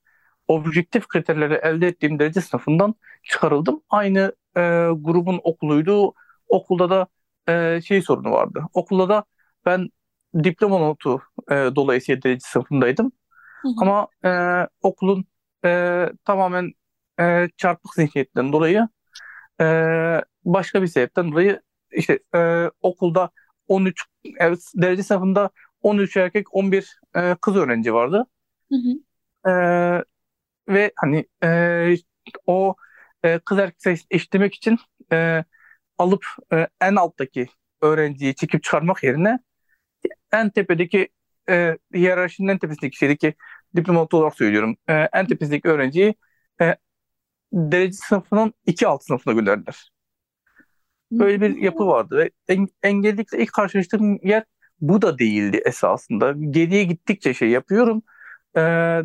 objektif 0.49 1.09
kriterleri 1.09 1.55
elde 1.55 1.87
ettiğim 1.89 2.19
derece 2.19 2.41
sınıfından 2.41 2.95
çıkarıldım. 3.23 3.83
Aynı 3.91 4.21
e, 4.57 4.61
grubun 5.01 5.41
okuluydu. 5.45 6.15
Okulda 6.49 6.91
da 6.91 7.07
e, 7.49 7.81
şey 7.81 8.03
sorunu 8.03 8.31
vardı. 8.31 8.65
Okulda 8.75 9.09
da 9.09 9.25
ben 9.67 9.89
diploma 10.45 10.79
notu 10.79 11.23
e, 11.51 11.55
dolayısıyla 11.55 12.23
derece 12.23 12.41
sınıfındaydım. 12.49 13.13
Hı 13.69 13.71
hı. 13.71 13.75
Ama 13.81 14.09
e, 14.25 14.31
okulun 14.83 15.25
e, 15.65 16.07
tamamen 16.25 16.73
e, 17.21 17.49
çarpık 17.57 17.95
zihniyetinden 17.95 18.53
dolayı 18.53 18.89
e, 19.61 19.65
başka 20.45 20.83
bir 20.83 20.87
sebepten 20.87 21.33
dolayı 21.33 21.63
işte 21.93 22.19
e, 22.35 22.71
okulda 22.83 23.31
13 23.69 24.05
evet, 24.39 24.61
derece 24.75 25.03
sınıfında 25.03 25.51
13 25.83 26.17
erkek 26.17 26.55
11 26.55 27.01
e, 27.17 27.37
kız 27.41 27.57
öğrenci 27.57 27.95
vardı. 27.95 28.27
Hı 28.73 28.77
hı. 28.77 29.51
E, 29.51 29.53
ve 30.69 30.93
hani 30.97 31.27
e, 31.43 31.97
o 32.47 32.77
e, 33.23 33.39
kız 33.39 33.59
erkek 33.59 34.07
eşitlemek 34.11 34.55
için 34.55 34.79
e, 35.13 35.45
alıp 35.99 36.25
e, 36.53 36.69
en 36.81 36.97
alttaki 36.97 37.47
öğrenciyi 37.83 38.35
çekip 38.35 38.63
çıkarmak 38.63 39.03
yerine 39.03 39.39
en 40.33 40.51
tepedeki 40.51 41.09
e, 41.49 41.79
hiyerarşinin 41.95 42.49
en 42.49 42.59
tepesindeki 42.59 42.97
şeydeki 42.97 43.35
diplomat 43.77 44.15
olarak 44.15 44.37
söylüyorum. 44.37 44.77
E, 44.89 44.93
en 44.95 45.27
tepesindeki 45.27 45.69
öğrenciyi 45.69 46.15
e, 46.63 46.77
derece 47.53 47.93
sınıfının 47.93 48.55
iki 48.67 48.87
alt 48.89 49.05
sınıfına 49.05 49.35
gönderdiler. 49.35 49.91
Böyle 51.13 51.41
bir 51.41 51.57
yapı 51.57 51.87
vardı 51.87 52.17
ve 52.19 52.31
en, 52.49 52.69
engellilikle 52.83 53.39
ilk 53.43 53.53
karşılaştığım 53.53 54.19
yer 54.23 54.45
bu 54.81 55.03
da 55.03 55.19
değildi 55.19 55.63
esasında. 55.67 56.33
Geriye 56.51 56.85
gittikçe 56.85 57.35
şey 57.35 57.49
yapıyorum. 57.51 58.03
E, 58.57 58.61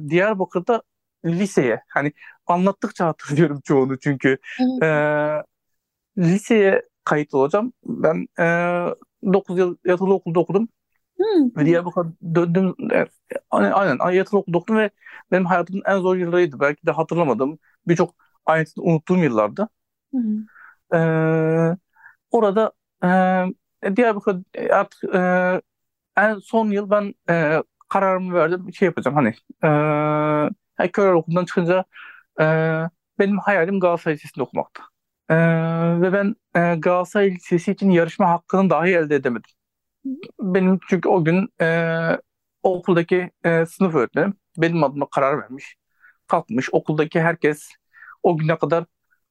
Diyarbakır'da 0.09 0.83
liseye 1.25 1.81
hani 1.89 2.13
anlattıkça 2.47 3.05
hatırlıyorum 3.07 3.61
çoğunu 3.65 3.99
çünkü 3.99 4.37
e, 4.83 4.87
liseye 6.17 6.81
kayıt 7.03 7.33
olacağım. 7.33 7.73
Ben 7.85 8.27
e, 8.39 8.43
9 9.33 9.57
yıl 9.57 9.77
yatılı 9.85 10.13
okulda 10.13 10.39
okudum. 10.39 10.67
Hı. 11.23 11.65
Diyarbakır'a 11.65 12.35
döndüm. 12.35 12.75
E, 12.93 13.05
Aynen, 13.51 13.97
okulda 14.35 14.57
okudum 14.57 14.77
ve 14.77 14.89
benim 15.31 15.45
hayatımın 15.45 15.83
en 15.85 15.97
zor 15.99 16.15
yıllarıydı. 16.15 16.59
Belki 16.59 16.85
de 16.87 16.91
hatırlamadığım 16.91 17.59
birçok 17.87 18.15
ayrıntısını 18.45 18.83
unuttuğum 18.83 19.17
yıllardı. 19.17 19.69
Hı. 20.13 20.19
Ee, 20.93 21.77
orada 22.31 22.71
e, 23.83 23.95
Diyarbakır 23.95 24.37
e, 24.53 24.69
artık 24.69 25.15
e, 25.15 25.61
en 26.17 26.39
son 26.39 26.71
yıl 26.71 26.89
ben 26.89 27.13
e, 27.29 27.63
kararımı 27.89 28.33
verdim. 28.33 28.73
Şey 28.73 28.85
yapacağım 28.85 29.17
hani 29.17 29.33
e, 29.63 29.67
yani 30.79 30.91
Köroğlu 30.93 31.17
okulundan 31.19 31.45
çıkınca 31.45 31.85
e, 32.41 32.43
benim 33.19 33.37
hayalim 33.37 33.79
Galatasaray 33.79 34.15
Lisesi'nde 34.15 34.43
okumaktı. 34.43 34.83
E, 35.29 35.35
ve 36.01 36.13
ben 36.13 36.35
e, 36.55 36.75
Galatasaray 36.75 37.31
Lisesi 37.31 37.71
için 37.71 37.89
yarışma 37.89 38.29
hakkını 38.29 38.69
dahi 38.69 38.89
elde 38.89 39.15
edemedim. 39.15 39.51
Benim 40.39 40.79
çünkü 40.89 41.09
o 41.09 41.25
gün 41.25 41.49
e, 41.61 41.67
o 42.63 42.77
okuldaki 42.77 43.31
e, 43.45 43.65
sınıf 43.65 43.95
öğretmenim 43.95 44.33
benim 44.57 44.83
adıma 44.83 45.09
karar 45.09 45.41
vermiş. 45.41 45.75
Kalkmış 46.27 46.69
okuldaki 46.73 47.21
herkes 47.21 47.69
o 48.23 48.37
güne 48.37 48.57
kadar 48.57 48.85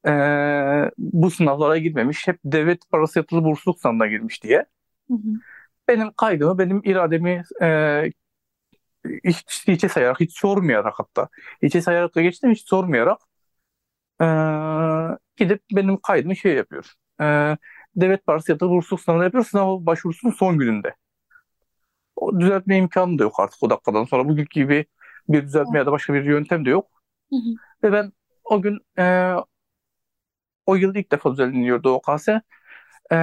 e, 0.07 0.91
bu 0.97 1.31
sınavlara 1.31 1.77
girmemiş. 1.77 2.27
Hep 2.27 2.39
devlet 2.45 2.91
parası 2.91 3.19
yatılı 3.19 3.43
bursluluk 3.43 3.79
sınavına 3.79 4.07
girmiş 4.07 4.43
diye. 4.43 4.65
Hı 5.07 5.13
hı. 5.13 5.29
Benim 5.87 6.11
kaygımı, 6.13 6.57
benim 6.57 6.81
irademi 6.83 7.43
e, 7.61 8.11
hiç 9.23 9.67
hiçe 9.67 9.89
sayarak, 9.89 10.19
hiç 10.19 10.39
sormayarak 10.39 10.93
hatta. 10.97 11.29
Hiçe 11.61 11.81
sayarak 11.81 12.15
da 12.15 12.21
geçtim, 12.21 12.51
hiç 12.51 12.69
sormayarak 12.69 13.19
e, 14.21 14.25
gidip 15.37 15.61
benim 15.71 15.97
kaydımı 15.97 16.35
şey 16.35 16.55
yapıyor. 16.55 16.93
E, 17.21 17.57
devlet 17.95 18.25
parası 18.25 18.51
yatılı 18.51 18.69
bursluluk 18.69 19.01
sınavına 19.03 19.23
yapıyor. 19.23 19.45
Sınav 19.45 19.85
başvurusunun 19.85 20.33
son 20.33 20.57
gününde. 20.57 20.95
O 22.15 22.39
düzeltme 22.39 22.77
imkanı 22.77 23.19
da 23.19 23.23
yok 23.23 23.39
artık 23.39 23.63
o 23.63 23.69
dakikadan 23.69 24.03
sonra. 24.03 24.29
Bugünkü 24.29 24.59
gibi 24.59 24.85
bir 25.29 25.43
düzeltme 25.43 25.79
ya 25.79 25.85
da 25.85 25.91
başka 25.91 26.13
bir 26.13 26.23
yöntem 26.23 26.65
de 26.65 26.69
yok. 26.69 26.87
Hı 27.29 27.35
hı. 27.35 27.55
Ve 27.83 27.91
ben 27.91 28.13
o 28.43 28.61
gün 28.61 28.79
e, 28.99 29.35
o 30.65 30.75
yıl 30.75 30.95
ilk 30.95 31.11
defa 31.11 31.31
düzenleniyordu 31.31 31.89
OKS. 31.89 32.27
E, 33.11 33.15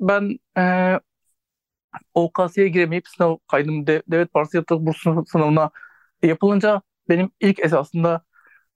ben 0.00 0.38
e, 0.58 1.00
OKS'ye 2.14 2.68
giremeyip 2.68 3.08
sınav 3.08 3.36
kaydım 3.50 3.86
de, 3.86 4.02
devlet 4.08 4.32
partisi 4.32 4.56
yatırım 4.56 4.86
burs 4.86 4.96
sınavına 5.26 5.70
yapılınca 6.22 6.82
benim 7.08 7.30
ilk 7.40 7.60
esasında 7.60 8.24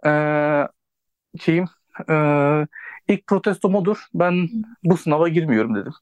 e, 0.06 0.10
şeyim 1.40 1.64
e, 2.10 2.14
ilk 3.08 3.26
protestom 3.26 3.74
odur. 3.74 4.06
Ben 4.14 4.48
bu 4.84 4.96
sınava 4.96 5.28
girmiyorum 5.28 5.74
dedim. 5.74 5.92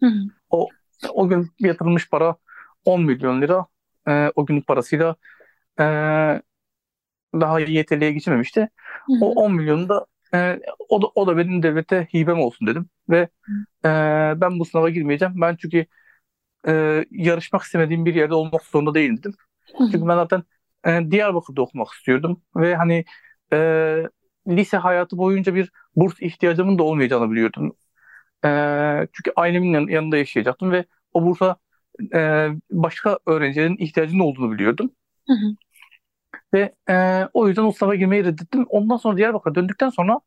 Hı 0.00 0.06
hı. 0.06 0.20
O 0.50 0.68
o 1.14 1.28
gün 1.28 1.50
yatırılmış 1.60 2.10
para 2.10 2.36
10 2.84 3.02
milyon 3.02 3.42
lira. 3.42 3.66
E, 4.08 4.32
o 4.34 4.46
günlük 4.46 4.66
parasıyla 4.66 5.16
e, 5.80 5.84
daha 7.34 7.60
YTL'ye 7.60 8.12
geçememişti. 8.12 8.68
Hı. 9.06 9.12
O 9.20 9.32
10 9.32 9.54
milyonu 9.54 9.88
da 9.88 10.06
e, 10.34 10.60
o 10.88 11.02
da 11.02 11.06
o 11.14 11.26
da 11.26 11.36
benim 11.36 11.62
devlete 11.62 12.08
hibem 12.14 12.40
olsun 12.40 12.66
dedim 12.66 12.88
ve 13.08 13.28
e, 13.84 13.88
ben 14.40 14.58
bu 14.58 14.64
sınava 14.64 14.90
girmeyeceğim. 14.90 15.34
Ben 15.40 15.56
çünkü 15.56 15.86
e, 16.68 17.04
yarışmak 17.10 17.62
istemediğim 17.62 18.06
bir 18.06 18.14
yerde 18.14 18.34
olmak 18.34 18.62
zorunda 18.62 18.94
değilim 18.94 19.18
dedim. 19.18 19.34
Çünkü 19.78 20.08
ben 20.08 20.14
zaten 20.14 20.42
e, 20.86 21.10
Diyarbakır'da 21.10 21.62
okumak 21.62 21.88
istiyordum 21.92 22.42
ve 22.56 22.76
hani 22.76 23.04
e, 23.52 23.58
lise 24.48 24.76
hayatı 24.76 25.18
boyunca 25.18 25.54
bir 25.54 25.72
burs 25.96 26.22
ihtiyacımın 26.22 26.78
da 26.78 26.82
olmayacağını 26.82 27.30
biliyordum. 27.30 27.76
E, 28.44 28.48
çünkü 29.12 29.32
ailemin 29.36 29.72
yan- 29.74 29.88
yanında 29.88 30.16
yaşayacaktım 30.16 30.72
ve 30.72 30.84
o 31.12 31.26
bursa 31.26 31.56
e, 32.14 32.48
başka 32.70 33.18
öğrencilerin 33.26 33.76
ihtiyacının 33.76 34.20
olduğunu 34.20 34.52
biliyordum. 34.52 34.90
Hı 35.26 35.32
hı. 35.32 35.56
Ve 36.54 36.74
e, 36.90 37.28
o 37.34 37.48
yüzden 37.48 37.64
o 37.64 37.72
sınava 37.72 37.94
girmeyi 37.94 38.24
reddettim. 38.24 38.66
Ondan 38.68 38.96
sonra 38.96 39.16
Diyarbakır'a 39.16 39.54
döndükten 39.54 39.88
sonra 39.90 40.20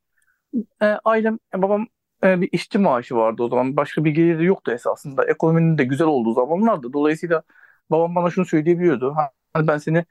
e, 0.81 0.85
ailem, 0.85 1.39
e, 1.55 1.61
babam 1.61 1.87
e, 2.23 2.41
bir 2.41 2.49
işçi 2.51 2.77
maaşı 2.79 3.15
vardı 3.15 3.43
o 3.43 3.49
zaman. 3.49 3.77
Başka 3.77 4.05
bir 4.05 4.11
geliri 4.11 4.45
yoktu 4.45 4.71
esasında. 4.71 5.25
Ekonominin 5.25 5.77
de 5.77 5.83
güzel 5.83 6.07
olduğu 6.07 6.33
zamanlardı. 6.33 6.93
Dolayısıyla 6.93 7.43
babam 7.89 8.15
bana 8.15 8.29
şunu 8.29 8.45
söyleyebiliyordu. 8.45 9.15
Hani 9.53 9.67
ben 9.67 9.77
seni 9.77 10.05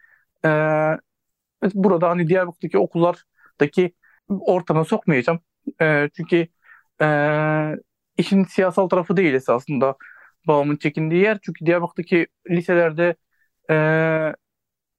e, 0.45 0.49
burada 1.75 2.11
hani 2.11 2.29
Diyarbakır'daki 2.29 2.79
okullardaki 3.61 3.95
ortama 4.29 4.85
sokmayacağım. 4.85 5.41
E, 5.81 6.11
çünkü 6.17 6.49
e, 7.03 7.07
işin 8.19 8.45
siyasal 8.45 8.89
tarafı 8.89 9.17
değil 9.17 9.35
esasında 9.35 9.97
babamın 10.47 10.77
çekindiği 10.77 11.23
yer. 11.23 11.39
Çünkü 11.43 11.67
Diyarbakır'daki 11.67 12.27
liselerde 12.51 13.17
e, 13.71 13.75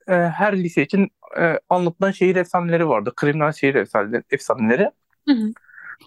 e, 0.08 0.14
her 0.14 0.58
lise 0.64 0.82
için 0.82 1.10
e, 1.40 1.60
anlatılan 1.70 2.12
şehir 2.12 2.36
efsaneleri 2.36 2.88
vardı. 2.90 3.14
Kriminal 3.16 3.52
şehir 3.52 3.76
efsaneleri. 3.76 4.24
efsaneleri. 4.30 4.92
Hı 5.28 5.34
hı. 5.34 5.52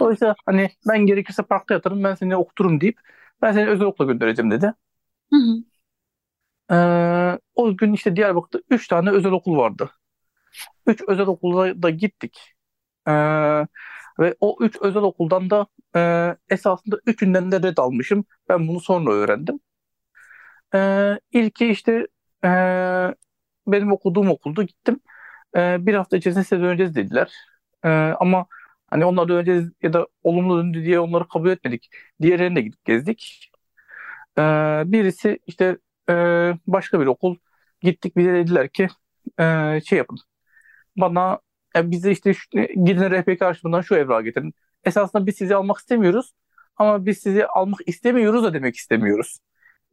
Dolayısıyla 0.01 0.35
hani 0.47 0.71
ben 0.89 1.07
gerekirse 1.07 1.43
parkta 1.43 1.75
yatarım 1.75 2.05
ben 2.05 2.15
seni 2.15 2.37
okuturum 2.37 2.81
deyip 2.81 3.01
ben 3.43 3.53
seni 3.53 3.69
özel 3.69 3.87
okula 3.87 4.13
göndereceğim 4.13 4.51
dedi. 4.51 4.75
Hı 5.33 5.37
hı. 5.37 5.65
Ee, 6.71 7.39
o 7.55 7.77
gün 7.77 7.93
işte 7.93 8.17
Diyarbakır'da 8.17 8.63
3 8.71 8.89
tane 8.89 9.11
özel 9.11 9.33
okul 9.33 9.57
vardı. 9.57 9.91
3 10.87 11.03
özel 11.09 11.27
okula 11.27 11.83
da 11.83 11.91
gittik. 11.91 12.55
Ee, 13.09 13.13
ve 14.19 14.35
o 14.41 14.57
3 14.61 14.77
özel 14.81 15.03
okuldan 15.03 15.51
da 15.51 15.67
e, 15.97 16.55
esasında 16.55 17.01
üçünden 17.07 17.53
de 17.53 17.63
red 17.63 17.77
almışım. 17.79 18.25
Ben 18.49 18.69
bunu 18.69 18.81
sonra 18.81 19.13
öğrendim. 19.13 19.61
Ee, 20.75 21.21
ilki 21.33 21.67
işte 21.67 22.07
e, 22.45 22.49
benim 23.67 23.93
okuduğum 23.93 24.31
okulda 24.31 24.63
gittim. 24.63 25.01
Ee, 25.57 25.87
bir 25.87 25.95
hafta 25.95 26.17
içerisinde 26.17 26.45
size 26.45 26.63
döneceğiz 26.63 26.95
dediler. 26.97 27.33
Ee, 27.85 27.89
ama 28.21 28.47
hani 28.91 29.05
onlar 29.05 29.29
döneceğiz 29.29 29.73
ya 29.83 29.93
da 29.93 30.07
olumlu 30.23 30.59
döndü 30.59 30.85
diye 30.85 31.01
onları 31.01 31.29
kabul 31.29 31.51
etmedik. 31.51 31.91
Diğerlerine 32.23 32.57
de 32.57 32.61
gidip 32.63 32.85
gezdik. 32.85 33.51
Ee, 34.39 34.43
birisi 34.87 35.39
işte 35.47 35.79
e, 36.11 36.15
başka 36.67 37.01
bir 37.01 37.07
okul. 37.07 37.37
Gittik 37.81 38.17
bize 38.17 38.33
dediler 38.35 38.69
ki 38.69 38.89
e, 39.41 39.81
şey 39.87 39.99
yapın. 39.99 40.19
Bana 40.99 41.39
e, 41.77 41.91
bize 41.91 42.11
işte 42.11 42.35
şu, 42.35 42.49
gidin 42.85 43.11
RPK 43.11 43.43
arşivinden 43.43 43.81
şu 43.81 43.95
evrağı 43.95 44.23
getirin. 44.23 44.55
Esasında 44.85 45.27
biz 45.27 45.37
sizi 45.37 45.55
almak 45.55 45.79
istemiyoruz. 45.79 46.33
Ama 46.77 47.07
biz 47.07 47.19
sizi 47.19 47.47
almak 47.47 47.81
istemiyoruz 47.87 48.45
da 48.45 48.55
demek 48.55 48.77
istemiyoruz. 48.77 49.39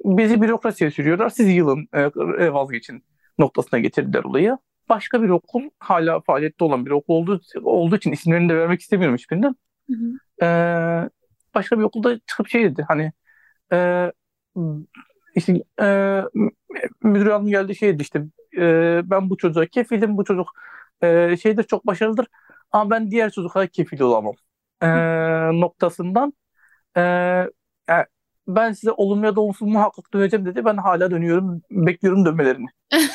Bizi 0.05 0.41
bürokrasiye 0.41 0.91
sürüyorlar. 0.91 1.29
Siz 1.29 1.49
yılın 1.49 1.87
e, 1.93 2.01
e, 2.39 2.53
vazgeçin 2.53 3.03
noktasına 3.37 3.79
getirdiler 3.79 4.23
olayı. 4.23 4.57
Başka 4.89 5.23
bir 5.23 5.29
okul 5.29 5.69
hala 5.79 6.19
faaliyette 6.19 6.63
olan 6.63 6.85
bir 6.85 6.91
okul 6.91 7.13
olduğu, 7.13 7.41
olduğu 7.63 7.95
için 7.95 8.11
isimlerini 8.11 8.49
de 8.49 8.55
vermek 8.55 8.81
istemiyorum 8.81 9.17
hiçbirinden. 9.17 9.55
Hı 9.89 9.93
hı. 9.93 10.45
Ee, 10.45 11.09
başka 11.55 11.79
bir 11.79 11.83
okulda 11.83 12.19
çıkıp 12.19 12.47
şey 12.47 12.63
dedi 12.63 12.85
hani 12.87 13.11
e, 13.73 14.11
işte 15.35 15.63
e, 15.81 16.21
müdür 17.03 17.27
hanım 17.27 17.47
geldi 17.47 17.75
şey 17.75 17.93
dedi 17.93 18.01
işte 18.01 18.23
e, 18.57 19.01
ben 19.05 19.29
bu 19.29 19.37
çocuğa 19.37 19.65
kefilim 19.65 20.17
bu 20.17 20.23
çocuk 20.23 20.47
e, 21.33 21.37
şeydir 21.37 21.63
çok 21.63 21.87
başarılıdır 21.87 22.27
ama 22.71 22.89
ben 22.91 23.11
diğer 23.11 23.31
çocuklara 23.31 23.67
kefil 23.67 24.01
olamam 24.01 24.35
e, 24.81 24.87
noktasından 25.61 26.33
e, 26.97 27.01
yani 27.89 28.05
ben 28.47 28.71
size 28.73 28.91
olumlu 28.91 29.25
ya 29.25 29.35
da 29.35 29.41
olumsuz 29.41 29.67
muhakkak 29.67 30.13
döneceğim 30.13 30.45
dedi 30.45 30.65
ben 30.65 30.77
hala 30.77 31.11
dönüyorum 31.11 31.61
bekliyorum 31.71 32.25
dönmelerini. 32.25 32.67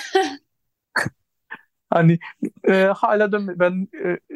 Hani 1.91 2.19
e, 2.69 2.85
hala 2.85 3.33
dön 3.33 3.49
ben 3.61 3.89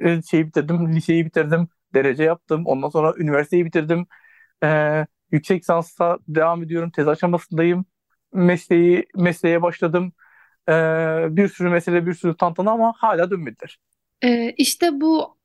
e, 0.02 0.10
e, 0.10 0.22
şeyi 0.22 0.46
bitirdim, 0.46 0.92
liseyi 0.96 1.26
bitirdim, 1.26 1.68
derece 1.94 2.24
yaptım. 2.24 2.66
Ondan 2.66 2.88
sonra 2.88 3.14
üniversiteyi 3.18 3.64
bitirdim. 3.64 4.06
E, 4.64 5.06
yüksek 5.32 5.62
lisansa 5.62 6.18
devam 6.28 6.62
ediyorum, 6.62 6.90
tez 6.90 7.08
aşamasındayım. 7.08 7.84
Mesleği 8.32 9.06
mesleğe 9.16 9.62
başladım. 9.62 10.12
E, 10.68 10.72
bir 11.36 11.48
sürü 11.48 11.70
mesele, 11.70 12.06
bir 12.06 12.14
sürü 12.14 12.36
tantana 12.36 12.70
ama 12.70 12.94
hala 12.96 13.30
dönmediler. 13.30 13.78
Ee, 14.22 14.54
işte 14.56 15.00
bu 15.00 15.36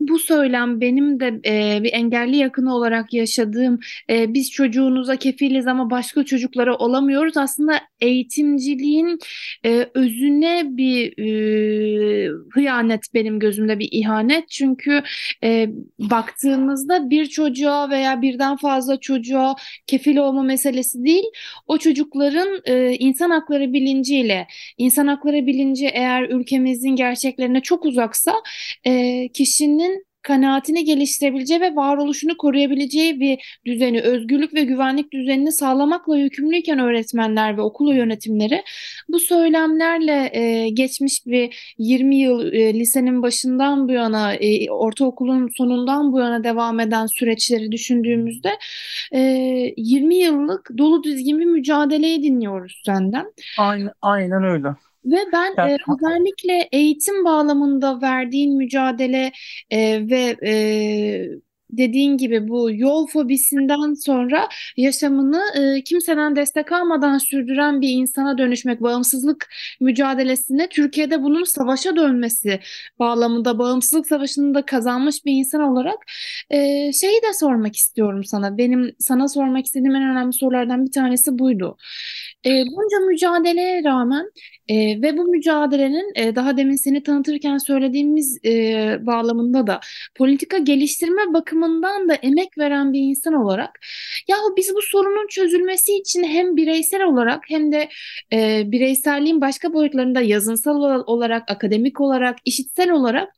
bu 0.00 0.18
söylem 0.18 0.80
benim 0.80 1.20
de 1.20 1.40
e, 1.46 1.82
bir 1.82 1.92
engelli 1.92 2.36
yakını 2.36 2.74
olarak 2.74 3.12
yaşadığım 3.12 3.80
e, 4.10 4.34
biz 4.34 4.50
çocuğunuza 4.50 5.16
kefiliz 5.16 5.66
ama 5.66 5.90
başka 5.90 6.24
çocuklara 6.24 6.76
olamıyoruz. 6.76 7.36
Aslında 7.36 7.80
eğitimciliğin 8.00 9.18
e, 9.64 9.88
özüne 9.94 10.62
bir 10.66 11.18
e, 11.18 12.28
hıyanet 12.52 13.14
benim 13.14 13.38
gözümde 13.38 13.78
bir 13.78 13.88
ihanet. 13.92 14.48
Çünkü 14.48 15.02
e, 15.44 15.68
baktığımızda 15.98 17.10
bir 17.10 17.26
çocuğa 17.26 17.90
veya 17.90 18.22
birden 18.22 18.56
fazla 18.56 19.00
çocuğa 19.00 19.56
kefil 19.86 20.16
olma 20.16 20.42
meselesi 20.42 21.04
değil. 21.04 21.24
O 21.66 21.78
çocukların 21.78 22.60
e, 22.64 22.96
insan 22.98 23.30
hakları 23.30 23.72
bilinciyle, 23.72 24.46
insan 24.78 25.06
hakları 25.06 25.46
bilinci 25.46 25.86
eğer 25.86 26.22
ülkemizin 26.22 26.96
gerçeklerine 26.96 27.60
çok 27.60 27.84
uzaksa 27.84 28.32
e, 28.84 29.28
kişinin 29.28 29.73
kanaatini 30.24 30.84
geliştirebileceği 30.84 31.60
ve 31.60 31.76
varoluşunu 31.76 32.36
koruyabileceği 32.36 33.20
bir 33.20 33.60
düzeni, 33.66 34.00
özgürlük 34.00 34.54
ve 34.54 34.64
güvenlik 34.64 35.12
düzenini 35.12 35.52
sağlamakla 35.52 36.16
yükümlüyken 36.16 36.78
öğretmenler 36.78 37.56
ve 37.56 37.60
okul 37.60 37.94
yönetimleri 37.94 38.62
bu 39.08 39.18
söylemlerle 39.18 40.30
e, 40.32 40.68
geçmiş 40.68 41.26
bir 41.26 41.74
20 41.78 42.16
yıl 42.16 42.52
e, 42.52 42.74
lisenin 42.74 43.22
başından 43.22 43.88
bu 43.88 43.92
yana, 43.92 44.34
e, 44.34 44.70
ortaokulun 44.70 45.48
sonundan 45.56 46.12
bu 46.12 46.20
yana 46.20 46.44
devam 46.44 46.80
eden 46.80 47.06
süreçleri 47.06 47.72
düşündüğümüzde 47.72 48.50
e, 49.12 49.20
20 49.76 50.14
yıllık 50.14 50.70
dolu 50.78 51.04
dizgin 51.04 51.40
bir 51.40 51.44
mücadeleyi 51.44 52.22
dinliyoruz 52.22 52.82
senden. 52.86 53.32
Aynen, 53.58 53.92
aynen 54.02 54.44
öyle. 54.44 54.68
Ve 55.04 55.16
ben 55.32 55.54
Yani 55.58 55.72
e, 55.72 55.76
özellikle 55.92 56.68
eğitim 56.72 57.24
bağlamında 57.24 58.00
verdiğin 58.02 58.56
mücadele 58.56 59.32
e, 59.70 60.08
ve 60.10 60.36
e, 60.46 61.28
dediğin 61.70 62.16
gibi 62.18 62.48
bu 62.48 62.70
yol 62.72 63.06
fobisinden 63.06 63.94
sonra 63.94 64.48
yaşamını 64.76 65.42
e, 65.78 65.84
kimseden 65.84 66.36
destek 66.36 66.72
almadan 66.72 67.18
sürdüren 67.18 67.80
bir 67.80 67.88
insana 67.88 68.38
dönüşmek, 68.38 68.82
bağımsızlık 68.82 69.48
mücadelesine 69.80 70.68
Türkiye'de 70.68 71.22
bunun 71.22 71.44
savaşa 71.44 71.96
dönmesi 71.96 72.60
bağlamında 72.98 73.58
bağımsızlık 73.58 74.06
savaşını 74.06 74.54
da 74.54 74.66
kazanmış 74.66 75.24
bir 75.24 75.32
insan 75.32 75.60
olarak 75.60 75.98
e, 76.50 76.92
şeyi 76.92 77.22
de 77.22 77.32
sormak 77.34 77.76
istiyorum 77.76 78.24
sana. 78.24 78.58
Benim 78.58 78.92
sana 78.98 79.28
sormak 79.28 79.66
istediğim 79.66 79.94
en 79.94 80.02
önemli 80.10 80.32
sorulardan 80.32 80.86
bir 80.86 80.92
tanesi 80.92 81.38
buydu. 81.38 81.76
E, 82.46 82.50
bunca 82.50 83.06
mücadeleye 83.06 83.84
rağmen 83.84 84.30
e, 84.68 85.02
ve 85.02 85.16
bu 85.16 85.24
mücadelenin 85.24 86.12
e, 86.14 86.36
daha 86.36 86.56
demin 86.56 86.76
seni 86.76 87.02
tanıtırken 87.02 87.58
söylediğimiz 87.58 88.38
e, 88.44 88.52
bağlamında 89.06 89.66
da 89.66 89.80
politika 90.14 90.58
geliştirme 90.58 91.34
bakımından 91.34 92.08
da 92.08 92.14
emek 92.14 92.58
veren 92.58 92.92
bir 92.92 93.00
insan 93.00 93.34
olarak 93.34 93.80
yahu 94.28 94.56
biz 94.56 94.74
bu 94.74 94.82
sorunun 94.82 95.26
çözülmesi 95.26 95.96
için 95.96 96.24
hem 96.24 96.56
bireysel 96.56 97.04
olarak 97.04 97.42
hem 97.48 97.72
de 97.72 97.88
e, 98.32 98.62
bireyselliğin 98.72 99.40
başka 99.40 99.72
boyutlarında 99.72 100.20
yazınsal 100.20 101.04
olarak, 101.06 101.50
akademik 101.50 102.00
olarak, 102.00 102.36
işitsel 102.44 102.90
olarak 102.90 103.28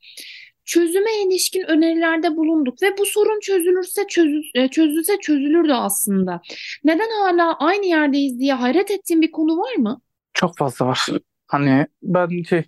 çözüme 0.66 1.10
ilişkin 1.26 1.62
önerilerde 1.62 2.36
bulunduk 2.36 2.82
ve 2.82 2.98
bu 2.98 3.06
sorun 3.06 3.40
çözülürse 3.40 4.06
çözü, 4.08 4.40
e, 4.54 4.68
çözülse 4.68 5.18
çözülürdü 5.20 5.72
aslında. 5.72 6.40
Neden 6.84 7.08
hala 7.22 7.58
aynı 7.58 7.86
yerdeyiz 7.86 8.38
diye 8.38 8.54
hayret 8.54 8.90
ettiğin 8.90 9.22
bir 9.22 9.30
konu 9.30 9.58
var 9.58 9.76
mı? 9.76 10.00
Çok 10.32 10.58
fazla 10.58 10.86
var. 10.86 11.06
Hani 11.46 11.86
ben 12.02 12.42
şey 12.42 12.64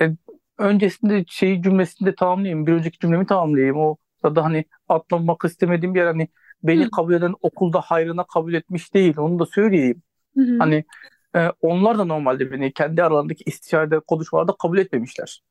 e, 0.00 0.10
öncesinde 0.58 1.24
şey 1.28 1.62
cümlesinde 1.62 2.14
tamamlayayım. 2.14 2.66
Bir 2.66 2.72
önceki 2.72 2.98
cümlemi 2.98 3.26
tamamlayayım. 3.26 3.76
O 3.76 3.96
da 4.24 4.44
hani 4.44 4.64
atlamak 4.88 5.44
istemediğim 5.44 5.94
bir 5.94 6.00
yer 6.00 6.06
hani 6.06 6.28
beni 6.62 6.84
Hı. 6.84 6.90
kabul 6.90 7.14
eden 7.14 7.34
okulda 7.42 7.80
hayrına 7.80 8.24
kabul 8.24 8.54
etmiş 8.54 8.94
değil. 8.94 9.14
Onu 9.18 9.38
da 9.38 9.46
söyleyeyim. 9.46 10.02
Hı 10.36 10.42
hı. 10.42 10.58
Hani 10.58 10.84
e, 11.36 11.48
onlar 11.60 11.98
da 11.98 12.04
normalde 12.04 12.50
beni 12.50 12.72
kendi 12.72 13.02
aralarındaki 13.02 13.44
istişarede 13.46 14.00
konuşmalarda 14.00 14.56
kabul 14.62 14.78
etmemişler. 14.78 15.42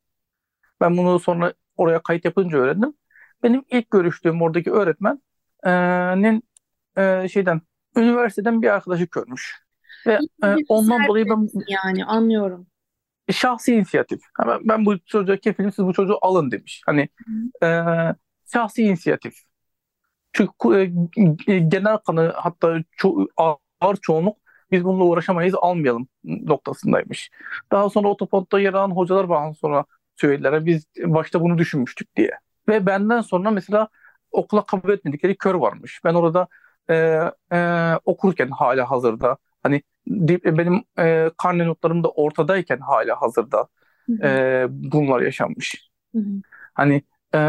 Ben 0.82 0.98
bunu 0.98 1.20
sonra 1.20 1.54
oraya 1.78 2.04
kayıt 2.04 2.26
yapınca 2.26 2.58
öğrendim. 2.58 2.94
Benim 3.44 3.64
ilk 3.72 3.92
görüştüğüm 3.92 4.42
oradaki 4.42 4.72
öğretmenin 4.72 6.44
e, 6.98 7.28
şeyden 7.28 7.62
üniversiteden 7.96 8.62
bir 8.62 8.68
arkadaşı 8.68 9.08
görmüş. 9.12 9.64
Ve 10.08 10.20
e, 10.44 10.56
ondan 10.70 11.08
dolayı 11.08 11.26
ben 11.30 11.48
Yani 11.68 12.06
anlıyorum. 12.06 12.68
şahsi 13.32 13.76
inisiyatif. 13.76 14.22
Ben, 14.48 14.60
ben 14.64 14.86
bu 14.86 15.00
çocuğa 15.00 15.38
kefilim 15.38 15.72
siz 15.72 15.86
bu 15.86 15.94
çocuğu 15.94 16.18
alın 16.22 16.52
demiş. 16.52 16.82
Hani 16.86 17.10
e, 17.64 17.84
şahsi 18.54 18.84
inisiyatif. 18.84 19.34
Çünkü 20.34 20.94
e, 21.48 21.60
genel 21.60 21.98
kanı 21.98 22.34
hatta 22.36 22.78
ço 22.98 23.28
ağır 23.82 23.96
çoğunluk 24.02 24.38
biz 24.72 24.84
bununla 24.84 25.04
uğraşamayız 25.04 25.56
almayalım 25.62 26.08
noktasındaymış. 26.24 27.32
Daha 27.72 27.90
sonra 27.90 28.08
otopontta 28.08 28.60
yer 28.60 28.74
alan 28.74 28.92
hocalar 28.92 29.30
bana 29.30 29.54
sonra 29.54 29.86
söylediler. 30.20 30.66
Biz 30.66 30.86
başta 31.06 31.42
bunu 31.42 31.58
düşünmüştük 31.58 32.16
diye. 32.16 32.32
Ve 32.68 32.86
benden 32.86 33.22
sonra 33.22 33.52
mesela 33.52 33.88
okula 34.32 34.66
kabul 34.66 34.90
etmedikleri 34.90 35.38
kör 35.38 35.56
varmış. 35.56 36.02
Ben 36.04 36.14
orada 36.14 36.48
e, 36.90 37.20
e, 37.52 37.60
okurken 38.06 38.50
hala 38.50 38.92
hazırda 38.92 39.38
hani 39.64 39.82
benim 40.46 40.84
e, 41.00 41.32
karne 41.38 41.66
notlarım 41.66 42.04
da 42.04 42.10
ortadayken 42.10 42.80
hala 42.80 43.22
hazırda 43.22 43.68
e, 44.24 44.66
bunlar 44.70 45.22
yaşanmış. 45.22 45.92
Hı 46.16 46.20
hı. 46.20 46.42
Hani 46.74 47.04
e, 47.36 47.40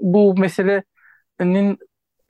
bu 0.00 0.34
meselenin 0.36 1.78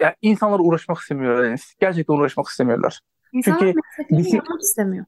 ya 0.00 0.16
insanlar 0.22 0.60
uğraşmak 0.60 0.98
istemiyorlar. 0.98 1.60
Gerçekten 1.80 2.14
uğraşmak 2.14 2.46
istemiyorlar. 2.46 3.00
İnsanlar 3.32 3.60
Çünkü 3.60 3.80
mesleklerini 3.98 4.36
yapmak 4.36 4.62
istemiyor. 4.62 5.06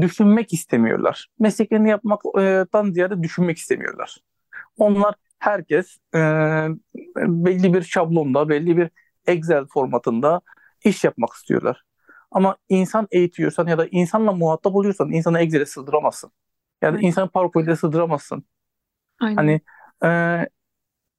Düşünmek 0.00 0.52
istemiyorlar. 0.52 1.28
Mesleklerini 1.38 1.90
yapmaktan 1.90 2.92
ziyade 2.92 3.22
düşünmek 3.22 3.58
istemiyorlar. 3.58 4.16
Onlar 4.78 5.14
herkes 5.38 5.96
e, 6.14 6.18
belli 7.16 7.74
bir 7.74 7.82
şablonda, 7.82 8.48
belli 8.48 8.76
bir 8.76 8.90
Excel 9.26 9.66
formatında 9.66 10.40
iş 10.84 11.04
yapmak 11.04 11.32
istiyorlar. 11.32 11.82
Ama 12.30 12.56
insan 12.68 13.08
eğitiyorsan 13.10 13.66
ya 13.66 13.78
da 13.78 13.86
insanla 13.86 14.32
muhatap 14.32 14.74
oluyorsan 14.74 15.12
insanı 15.12 15.40
Excel'e 15.40 15.66
sığdıramazsın. 15.66 16.30
Ya 16.82 16.94
da 16.94 16.98
insanı 16.98 17.28
PowerPoint'e 17.28 17.76
sığdıramazsın. 17.76 18.44
Aynen. 19.20 19.36
Hani 19.36 19.60
e, 20.04 20.48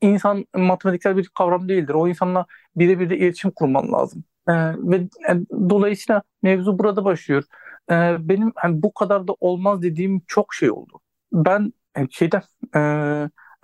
insan 0.02 0.46
matematiksel 0.56 1.18
bir 1.18 1.28
kavram 1.28 1.70
değildir. 1.70 1.94
O 1.94 2.08
insanla 2.08 2.46
birebir 2.76 3.10
de 3.10 3.18
iletişim 3.18 3.52
kurman 3.52 3.92
lazım. 3.92 4.24
E, 4.48 4.54
ve 4.78 4.96
e, 5.30 5.34
dolayısıyla 5.70 6.24
mevzu 6.42 6.80
burada 6.80 7.06
başlıyor. 7.06 7.44
E, 7.92 8.18
benim 8.20 8.52
hani 8.56 8.84
bu 8.84 8.94
kadar 8.94 9.28
da 9.28 9.34
olmaz 9.40 9.82
dediğim 9.82 10.22
çok 10.28 10.54
şey 10.54 10.72
oldu. 10.72 11.00
Ben 11.34 11.74
e, 11.98 12.08
şeyden 12.12 12.44
e, 12.76 12.80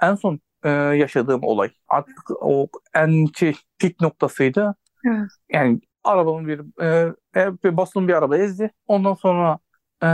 en 0.01 0.15
son 0.15 0.39
e, 0.63 0.69
yaşadığım 0.69 1.43
olay 1.43 1.71
artık 1.87 2.31
o 2.41 2.67
en 2.93 3.25
şey, 3.35 3.55
pik 3.79 4.01
noktasıydı. 4.01 4.75
Evet. 5.05 5.29
Yani 5.49 5.79
arabamın 6.03 6.47
bir 6.47 6.81
e, 6.83 7.13
e, 7.35 7.63
bir 7.63 7.77
baston 7.77 8.07
bir 8.07 8.13
araba 8.13 8.37
ezdi. 8.37 8.71
Ondan 8.87 9.13
sonra 9.13 9.59
e, 10.03 10.07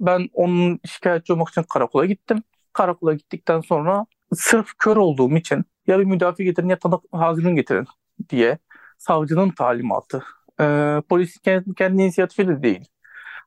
ben 0.00 0.28
onun 0.32 0.80
şikayetçi 0.84 1.32
olmak 1.32 1.48
için 1.48 1.62
karakola 1.62 2.04
gittim. 2.06 2.42
Karakola 2.72 3.14
gittikten 3.14 3.60
sonra 3.60 4.06
sırf 4.34 4.66
kör 4.78 4.96
olduğum 4.96 5.36
için 5.36 5.64
ya 5.86 5.98
bir 5.98 6.04
müdafi 6.04 6.44
getirin 6.44 6.68
ya 6.68 6.78
tanık 6.78 7.00
hazırın 7.12 7.56
getirin 7.56 7.86
diye 8.28 8.58
savcının 8.98 9.50
talimatı. 9.50 10.22
E, 10.60 10.64
polis 11.08 11.38
kendi, 11.38 11.74
kendi 11.74 12.02
inisiyatifi 12.02 12.48
de 12.48 12.62
değil. 12.62 12.88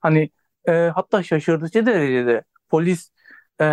Hani 0.04 0.30
e, 0.68 0.72
hatta 0.96 1.24
şaşırtıcı 1.24 1.86
derecede 1.86 2.44
polis 2.70 3.12
e, 3.62 3.66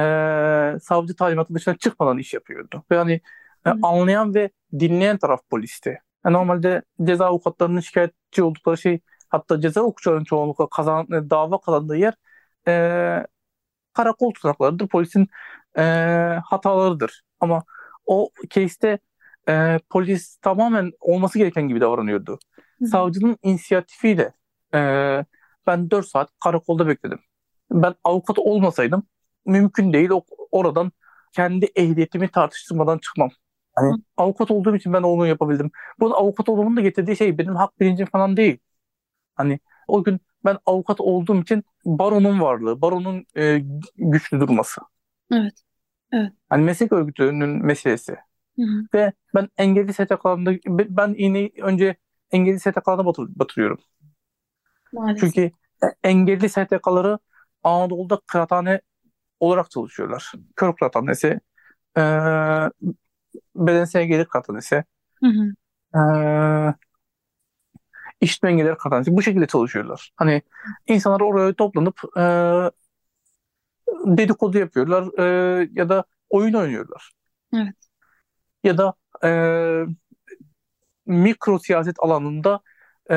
savcı 0.83 1.17
talimatı 1.17 1.55
dışına 1.55 1.77
çıkmadan 1.77 2.19
iş 2.19 2.35
yapıyordu. 2.35 2.85
Ve 2.91 2.97
hani 2.97 3.21
e, 3.67 3.71
anlayan 3.83 4.35
ve 4.35 4.51
dinleyen 4.79 5.19
taraf 5.19 5.41
polisti. 5.51 5.99
Yani 6.25 6.35
normalde 6.35 6.83
ceza 7.05 7.27
avukatlarının 7.27 7.81
şikayetçi 7.81 8.43
oldukları 8.43 8.79
şey 8.79 9.01
hatta 9.29 9.61
ceza 9.61 9.81
hukukçularının 9.81 10.25
çoğunlukla 10.25 10.69
kazan, 10.69 11.07
e, 11.13 11.31
dava 11.31 11.61
kazandığı 11.61 11.97
yer 11.97 12.15
e, 12.69 13.27
karakol 13.93 14.33
tutanaklarıdır. 14.33 14.89
Polisin 14.89 15.29
e, 15.79 15.83
hatalarıdır. 16.45 17.23
Ama 17.41 17.65
o 18.07 18.31
case'te 18.51 18.99
e, 19.49 19.79
polis 19.91 20.37
tamamen 20.37 20.93
olması 21.01 21.39
gereken 21.39 21.69
gibi 21.69 21.81
davranıyordu. 21.81 22.39
Hı. 22.81 22.87
Savcının 22.87 23.39
inisiyatifiyle 23.43 24.33
e, 24.75 24.79
ben 25.67 25.91
4 25.91 26.07
saat 26.09 26.31
karakolda 26.45 26.87
bekledim. 26.87 27.19
Ben 27.71 27.95
avukat 28.05 28.39
olmasaydım 28.39 29.03
mümkün 29.47 29.93
değil 29.93 30.11
o, 30.11 30.25
oradan 30.51 30.93
kendi 31.33 31.67
ehliyetimi 31.77 32.29
tartıştırmadan 32.31 32.99
çıkmam. 32.99 33.31
Hani 33.75 34.03
avukat 34.17 34.51
olduğum 34.51 34.77
için 34.77 34.93
ben 34.93 35.03
onu 35.03 35.27
yapabildim. 35.27 35.71
Bunun 36.01 36.13
avukat 36.13 36.49
olmamın 36.49 36.77
da 36.77 36.81
getirdiği 36.81 37.17
şey 37.17 37.39
benim 37.39 37.57
hak 37.57 37.81
bilincim 37.81 38.07
falan 38.07 38.37
değil. 38.37 38.59
Hani 39.35 39.61
o 39.89 40.05
gün 40.05 40.21
ben 40.45 40.59
avukat 40.67 41.01
olduğum 41.01 41.41
için 41.43 41.65
baronun 41.85 42.41
varlığı, 42.41 42.83
baronun 42.83 43.27
e, 43.37 43.63
güçlü 43.97 44.41
durması. 44.41 44.81
Evet. 45.33 45.55
Evet. 46.13 46.33
Hani 46.49 46.65
meslek 46.65 46.93
örgütünün 46.93 47.67
meselesi. 47.67 48.13
Hı 48.57 48.63
hı. 48.63 48.87
Ve 48.95 49.13
ben 49.35 49.49
engelli 49.59 49.93
STK'larında 49.93 50.53
ben 50.69 51.15
iğneyi 51.19 51.53
önce 51.63 51.97
engelli 52.31 52.61
STK'larına 52.61 53.07
batır, 53.07 53.29
batırıyorum. 53.29 53.79
Maalesef. 54.93 55.21
Çünkü 55.21 55.41
e, 55.85 55.87
engelli 56.09 56.49
STK'ları 56.49 57.19
Anadolu'da 57.65 58.21
kıraathane 58.27 58.81
olarak 59.41 59.71
çalışıyorlar. 59.71 60.33
Kör 60.57 60.77
kıraathanesi, 60.77 61.41
e, 61.99 62.03
bedensel 63.57 64.01
engelli 64.01 64.25
kıraathanesi, 64.25 64.85
Hı 65.23 65.27
hı. 65.27 65.55
e, 65.99 66.01
işitme 68.21 68.51
engelliler 68.51 68.79
kıraathanesi 68.79 69.17
bu 69.17 69.23
şekilde 69.23 69.47
çalışıyorlar. 69.47 70.11
Hani 70.17 70.43
insanlar 70.87 71.21
oraya 71.21 71.55
toplanıp 71.55 72.01
e, 72.19 72.23
dedikodu 74.07 74.59
yapıyorlar 74.59 75.19
e, 75.19 75.69
ya 75.73 75.89
da 75.89 76.05
oyun 76.31 76.55
oynuyorlar. 76.55 77.13
Evet. 77.55 77.75
Ya 78.65 78.79
da 78.79 78.95
e, 79.25 79.31
mikro 81.07 81.59
siyaset 81.59 81.97
alanında 81.99 82.61
e, 83.11 83.17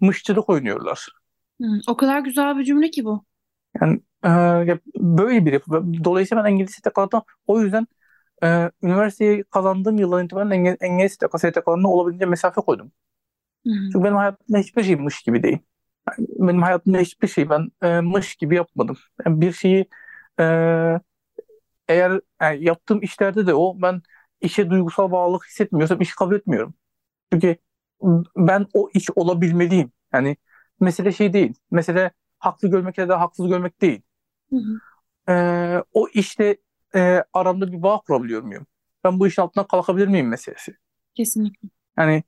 mışçılık 0.00 0.48
oynuyorlar. 0.48 1.08
Hı. 1.60 1.66
O 1.88 1.96
kadar 1.96 2.20
güzel 2.20 2.58
bir 2.58 2.64
cümle 2.64 2.90
ki 2.90 3.04
bu. 3.04 3.24
Yani 3.80 4.00
e, 4.24 4.28
böyle 4.96 5.46
bir 5.46 5.52
yapı. 5.52 5.84
Dolayısıyla 6.04 6.44
ben 6.44 6.50
engelli 6.50 6.68
STK'da 6.68 7.22
o 7.46 7.60
yüzden 7.60 7.86
e, 8.42 8.70
üniversiteyi 8.82 9.44
kazandığım 9.44 9.98
yıldan 9.98 10.24
itibaren 10.24 11.08
STK, 11.08 11.38
STK'larına 11.38 11.88
olabildiğince 11.88 12.26
mesafe 12.26 12.60
koydum. 12.60 12.92
Hı. 13.66 13.72
Çünkü 13.92 14.04
benim 14.04 14.16
hayatımda 14.16 14.58
hiçbir 14.58 14.82
şey 14.82 14.96
mış 14.96 15.22
gibi 15.22 15.42
değil. 15.42 15.58
Yani 16.08 16.28
benim 16.38 16.62
hayatımda 16.62 16.98
hiçbir 16.98 17.28
şey 17.28 17.50
ben 17.50 17.68
e, 17.82 18.00
mış 18.00 18.36
gibi 18.36 18.54
yapmadım. 18.54 18.96
Yani 19.26 19.40
bir 19.40 19.52
şeyi 19.52 19.86
e, 20.40 20.44
eğer 21.88 22.20
yani 22.40 22.64
yaptığım 22.64 23.02
işlerde 23.02 23.46
de 23.46 23.54
o 23.54 23.82
ben 23.82 24.02
işe 24.40 24.70
duygusal 24.70 25.10
bağlılık 25.12 25.46
hissetmiyorsam 25.46 26.00
işi 26.00 26.14
kabul 26.14 26.34
etmiyorum. 26.36 26.74
Çünkü 27.32 27.56
ben 28.36 28.66
o 28.74 28.88
iş 28.94 29.10
olabilmeliyim. 29.16 29.92
Yani 30.12 30.36
mesele 30.80 31.12
şey 31.12 31.32
değil. 31.32 31.54
Mesele 31.70 32.10
haklı 32.38 32.68
görmek 32.68 32.98
ya 32.98 33.08
da 33.08 33.20
haksız 33.20 33.48
görmek 33.48 33.80
değil. 33.80 34.02
Hı 34.50 34.56
hı. 34.56 34.80
Ee, 35.32 35.82
o 35.92 36.08
işte 36.14 36.56
e, 36.94 37.24
aramda 37.32 37.72
bir 37.72 37.82
bağ 37.82 38.00
kurabiliyor 38.00 38.42
muyum? 38.42 38.66
Ben 39.04 39.20
bu 39.20 39.26
işin 39.26 39.42
altından 39.42 39.66
kalkabilir 39.66 40.08
miyim 40.08 40.28
meselesi. 40.28 40.76
Kesinlikle. 41.14 41.68
Yani 41.98 42.22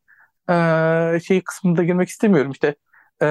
e, 0.51 1.21
şey 1.21 1.41
kısmında 1.41 1.85
girmek 1.85 2.09
istemiyorum 2.09 2.51
işte 2.51 2.77
e, 3.23 3.27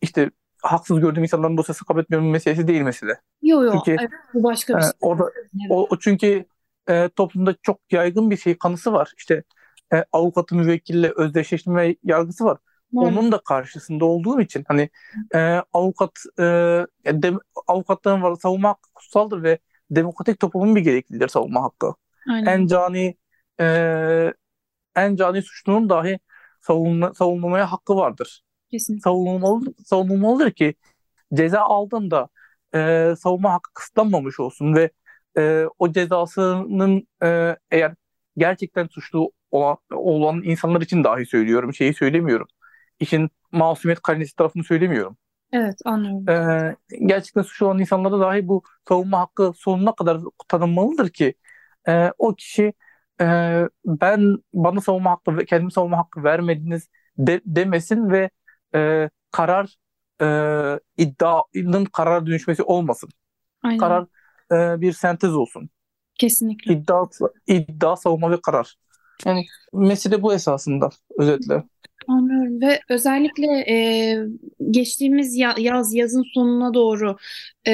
işte 0.00 0.30
haksız 0.62 1.00
gördüğüm 1.00 1.22
insanların 1.22 1.56
dosyası 1.56 1.84
kabul 1.84 2.00
etmiyorum 2.00 2.30
meselesi 2.30 2.68
değil 2.68 2.80
mesele. 2.80 3.20
Yo 3.42 3.62
yo. 3.62 3.72
Çünkü, 3.72 3.90
Evet, 4.00 4.10
bu 4.34 4.42
başka 4.42 4.74
bir 4.74 4.78
E, 4.78 4.82
şey. 4.82 4.90
orada 5.00 5.24
Evet. 5.34 5.70
o, 5.70 5.86
o 5.90 5.98
çünkü 5.98 6.44
e, 6.88 7.08
toplumda 7.08 7.54
çok 7.62 7.80
yaygın 7.90 8.30
bir 8.30 8.36
şey 8.36 8.58
kanısı 8.58 8.92
var. 8.92 9.12
İşte 9.16 9.44
e, 9.92 10.04
avukatı 10.12 10.54
müvekkille 10.54 11.12
özdeşleştirme 11.16 11.96
yargısı 12.04 12.44
var. 12.44 12.58
Maalesef. 12.92 13.18
Onun 13.18 13.32
da 13.32 13.40
karşısında 13.44 14.04
olduğum 14.04 14.40
için 14.40 14.64
hani 14.68 14.90
e, 15.34 15.38
avukat 15.72 16.10
e, 16.38 16.42
dem, 17.06 17.38
avukatların 17.66 18.22
var 18.22 18.36
savunma 18.36 18.68
hakkı 18.68 18.92
kutsaldır 18.94 19.42
ve 19.42 19.58
demokratik 19.90 20.40
toplumun 20.40 20.76
bir 20.76 20.80
gerekliliğidir 20.80 21.28
savunma 21.28 21.62
hakkı. 21.62 21.94
Aynen. 22.30 22.46
En 22.46 22.66
cani 22.66 23.16
e, 23.60 24.34
en 24.96 25.16
cani 25.16 25.42
suçlunun 25.42 25.88
dahi 25.88 26.18
savunma, 26.60 27.14
savunulmaya 27.14 27.72
hakkı 27.72 27.96
vardır. 27.96 28.42
Kesinlikle. 28.70 29.02
Savunulmalı, 29.02 29.74
savunulmalıdır 29.84 30.50
ki 30.50 30.74
ceza 31.34 31.60
aldığında 31.60 32.28
e, 32.74 33.14
savunma 33.18 33.52
hakkı 33.52 33.72
kısıtlanmamış 33.74 34.40
olsun 34.40 34.74
ve 34.74 34.90
e, 35.38 35.66
o 35.78 35.92
cezasının 35.92 37.08
e, 37.22 37.56
eğer 37.70 37.94
gerçekten 38.36 38.86
suçlu 38.86 39.32
olan, 39.50 39.78
olan 39.90 40.42
insanlar 40.42 40.80
için 40.80 41.04
dahi 41.04 41.26
söylüyorum. 41.26 41.74
Şeyi 41.74 41.94
söylemiyorum. 41.94 42.46
İşin 43.00 43.30
masumiyet 43.52 44.02
karinesi 44.02 44.36
tarafını 44.36 44.64
söylemiyorum. 44.64 45.16
Evet 45.52 45.78
anlıyorum. 45.84 46.28
Ee, 46.28 46.76
gerçekten 47.06 47.42
suçlu 47.42 47.66
olan 47.66 47.78
insanlara 47.78 48.20
dahi 48.20 48.48
bu 48.48 48.62
savunma 48.88 49.18
hakkı 49.18 49.52
sonuna 49.56 49.94
kadar 49.94 50.20
tanınmalıdır 50.48 51.08
ki 51.08 51.34
e, 51.88 52.12
o 52.18 52.34
kişi 52.34 52.72
e, 53.20 53.24
ben 53.84 54.36
bana 54.54 54.80
savunma 54.80 55.10
hakkı 55.10 55.36
ve 55.36 55.44
kendime 55.44 55.70
savunma 55.70 55.98
hakkı 55.98 56.24
vermediniz 56.24 56.88
de, 57.18 57.40
demesin 57.46 58.10
ve 58.10 58.30
e, 58.74 59.10
karar 59.30 59.76
e, 60.22 60.26
iddianın 60.96 61.84
karar 61.84 62.26
dönüşmesi 62.26 62.62
olmasın. 62.62 63.10
Aynen. 63.62 63.78
Karar 63.78 64.06
e, 64.52 64.80
bir 64.80 64.92
sentez 64.92 65.34
olsun. 65.34 65.70
Kesinlikle. 66.14 66.74
İddia, 66.74 67.06
iddia, 67.46 67.96
savunma 67.96 68.30
ve 68.30 68.40
karar. 68.40 68.76
Yani 69.26 69.46
mesele 69.72 70.22
bu 70.22 70.34
esasında 70.34 70.90
özetle. 71.18 71.64
Anlıyorum 72.08 72.60
ve 72.60 72.80
özellikle 72.88 73.46
e, 73.68 74.16
geçtiğimiz 74.70 75.36
ya- 75.36 75.54
yaz 75.58 75.94
yazın 75.94 76.24
sonuna 76.34 76.74
doğru 76.74 77.16
e, 77.68 77.72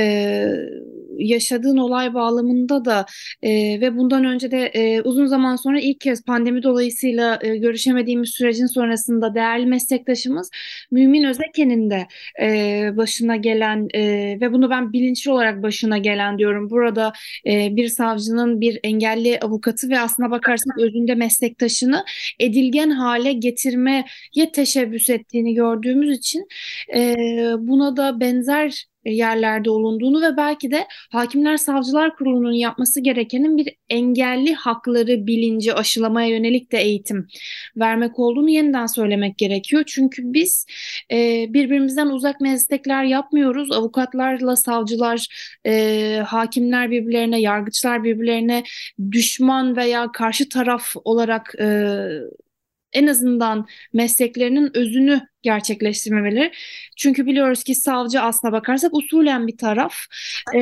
yaşadığın 1.18 1.76
olay 1.76 2.14
bağlamında 2.14 2.84
da 2.84 3.06
e, 3.42 3.50
ve 3.80 3.96
bundan 3.96 4.24
önce 4.24 4.50
de 4.50 4.66
e, 4.66 5.00
uzun 5.02 5.26
zaman 5.26 5.56
sonra 5.56 5.80
ilk 5.80 6.00
kez 6.00 6.24
pandemi 6.24 6.62
dolayısıyla 6.62 7.38
e, 7.42 7.56
görüşemediğimiz 7.56 8.30
sürecin 8.30 8.66
sonrasında 8.66 9.34
değerli 9.34 9.66
meslektaşımız 9.66 10.50
Mümin 10.90 11.24
Özeken'in 11.24 11.90
de 11.90 12.06
e, 12.42 12.96
başına 12.96 13.36
gelen 13.36 13.88
e, 13.94 14.00
ve 14.40 14.52
bunu 14.52 14.70
ben 14.70 14.92
bilinçli 14.92 15.30
olarak 15.30 15.62
başına 15.62 15.98
gelen 15.98 16.38
diyorum. 16.38 16.70
Burada 16.70 17.12
e, 17.46 17.76
bir 17.76 17.88
savcının 17.88 18.60
bir 18.60 18.80
engelli 18.82 19.38
avukatı 19.40 19.88
ve 19.90 20.00
aslına 20.00 20.30
bakarsak 20.30 20.78
özünde 20.78 21.14
meslektaşını 21.14 22.04
edilgen 22.40 22.90
hale 22.90 23.32
getirmeye 24.32 24.52
teşebbüs 24.52 25.10
ettiğini 25.10 25.54
gördüğümüz 25.54 26.18
için 26.18 26.46
e, 26.94 27.14
buna 27.58 27.96
da 27.96 28.20
benzer 28.20 28.86
yerlerde 29.04 29.70
olunduğunu 29.70 30.22
ve 30.22 30.36
belki 30.36 30.70
de 30.70 30.86
Hakimler 31.12 31.56
Savcılar 31.56 32.16
Kurulu'nun 32.16 32.52
yapması 32.52 33.00
gerekenin 33.00 33.56
bir 33.56 33.76
engelli 33.88 34.54
hakları 34.54 35.26
bilinci 35.26 35.74
aşılamaya 35.74 36.28
yönelik 36.28 36.72
de 36.72 36.78
eğitim 36.78 37.26
vermek 37.76 38.18
olduğunu 38.18 38.50
yeniden 38.50 38.86
söylemek 38.86 39.38
gerekiyor. 39.38 39.82
Çünkü 39.86 40.22
biz 40.24 40.66
e, 41.12 41.46
birbirimizden 41.48 42.06
uzak 42.06 42.40
meslekler 42.40 43.04
yapmıyoruz. 43.04 43.72
Avukatlarla 43.72 44.56
savcılar, 44.56 45.26
e, 45.66 46.22
hakimler 46.26 46.90
birbirlerine, 46.90 47.40
yargıçlar 47.40 48.04
birbirlerine 48.04 48.64
düşman 49.12 49.76
veya 49.76 50.12
karşı 50.12 50.48
taraf 50.48 50.94
olarak 51.04 51.54
e, 51.60 51.66
en 52.96 53.06
azından 53.06 53.66
mesleklerinin 53.92 54.76
özünü 54.76 55.20
gerçekleştirmemeleri. 55.46 56.52
Çünkü 56.96 57.26
biliyoruz 57.26 57.64
ki 57.64 57.74
savcı 57.74 58.20
aslına 58.20 58.52
bakarsak 58.52 58.94
usulen 58.94 59.46
bir 59.46 59.56
taraf. 59.56 59.94
E, 60.54 60.60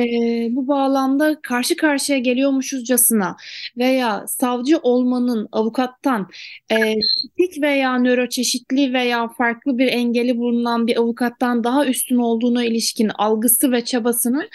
bu 0.51 0.67
bağlamda 0.67 1.41
karşı 1.41 1.75
karşıya 1.77 2.17
geliyormuşuzcasına 2.19 3.35
veya 3.77 4.27
savcı 4.27 4.77
olmanın 4.77 5.47
avukattan 5.51 6.29
e, 6.71 6.95
tipik 7.21 7.61
veya 7.61 7.99
nöroçeşitli 7.99 8.93
veya 8.93 9.27
farklı 9.27 9.77
bir 9.77 9.87
engeli 9.87 10.37
bulunan 10.37 10.87
bir 10.87 10.97
avukattan 10.97 11.63
daha 11.63 11.85
üstün 11.85 12.17
olduğuna 12.17 12.65
ilişkin 12.65 13.11
algısı 13.15 13.71
ve 13.71 13.85
çabasının 13.85 14.49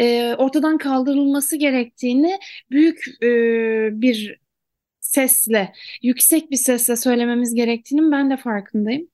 e, 0.00 0.34
ortadan 0.38 0.78
kaldırılması 0.78 1.56
gerektiğini 1.56 2.38
büyük 2.70 3.04
e, 3.22 3.28
bir 4.02 4.40
sesle, 5.10 5.72
yüksek 6.02 6.50
bir 6.50 6.56
sesle 6.56 6.96
söylememiz 6.96 7.54
gerektiğinin 7.54 8.12
ben 8.12 8.30
de 8.30 8.36
farkındayım. 8.36 9.08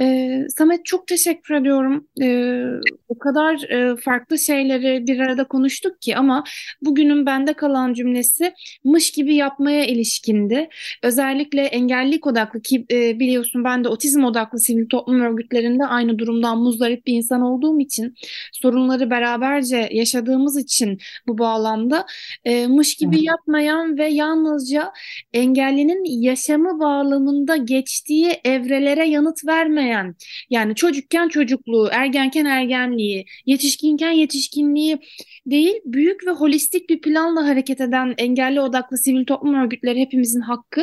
Ee, 0.00 0.46
Samet 0.56 0.84
çok 0.84 1.06
teşekkür 1.06 1.54
ediyorum. 1.54 2.08
Ee, 2.22 2.64
o 3.08 3.18
kadar 3.18 3.70
e, 3.70 3.96
farklı 3.96 4.38
şeyleri 4.38 5.06
bir 5.06 5.18
arada 5.18 5.44
konuştuk 5.44 6.02
ki 6.02 6.16
ama 6.16 6.44
bugünün 6.82 7.26
bende 7.26 7.52
kalan 7.52 7.92
cümlesi 7.94 8.54
mış 8.84 9.10
gibi 9.10 9.34
yapmaya 9.34 9.84
ilişkindi. 9.86 10.68
Özellikle 11.02 11.62
engellilik 11.62 12.26
odaklı 12.26 12.62
ki 12.62 12.86
e, 12.90 13.20
biliyorsun 13.20 13.64
ben 13.64 13.84
de 13.84 13.88
otizm 13.88 14.24
odaklı 14.24 14.60
sivil 14.60 14.88
toplum 14.88 15.20
örgütlerinde 15.20 15.86
aynı 15.86 16.18
durumdan 16.18 16.58
muzdarip 16.58 17.06
bir 17.06 17.12
insan 17.12 17.40
olduğum 17.40 17.80
için 17.80 18.14
sorunları 18.52 19.10
beraberce 19.10 19.88
yaşadığımız 19.92 20.56
için 20.58 20.98
bu 21.26 21.38
bağlamda 21.38 22.06
e, 22.44 22.66
mış 22.66 22.94
gibi 22.94 23.24
yapmayan 23.24 23.98
ve 23.98 24.08
yalnızca 24.08 24.92
engellinin 25.32 26.22
yaşamı 26.22 26.80
bağlamında 26.80 27.56
geçtiği 27.56 28.40
evrelere 28.44 29.08
yanıt 29.08 29.46
vermeyen 29.46 30.14
yani 30.50 30.74
çocukken 30.74 31.28
çocukluğu, 31.28 31.88
ergenken 31.92 32.44
ergenliği, 32.44 33.26
yetişkinken 33.46 34.10
yetişkinliği 34.10 34.98
değil 35.46 35.74
büyük 35.84 36.26
ve 36.26 36.30
holistik 36.30 36.90
bir 36.90 37.00
planla 37.00 37.46
hareket 37.48 37.80
eden 37.80 38.14
engelli 38.18 38.60
odaklı 38.60 38.98
sivil 38.98 39.24
toplum 39.24 39.54
örgütleri 39.54 40.00
hepimizin 40.00 40.40
hakkı 40.40 40.80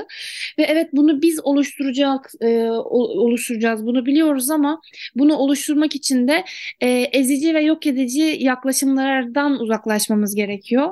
ve 0.60 0.64
evet 0.64 0.90
bunu 0.94 1.22
biz 1.22 1.40
oluşturacak 1.44 2.32
e, 2.42 2.70
oluşturacağız 2.70 3.86
bunu 3.86 4.06
biliyoruz 4.06 4.50
ama 4.50 4.82
bunu 5.16 5.36
oluşturmak 5.36 5.96
için 5.96 6.28
de 6.28 6.44
e, 6.82 6.88
ezici 6.90 7.54
ve 7.54 7.62
yok 7.62 7.88
edici 7.88 8.38
yaklaşımlardan 8.40 9.60
uzaklaşmamız 9.60 10.36
gerekiyor. 10.36 10.90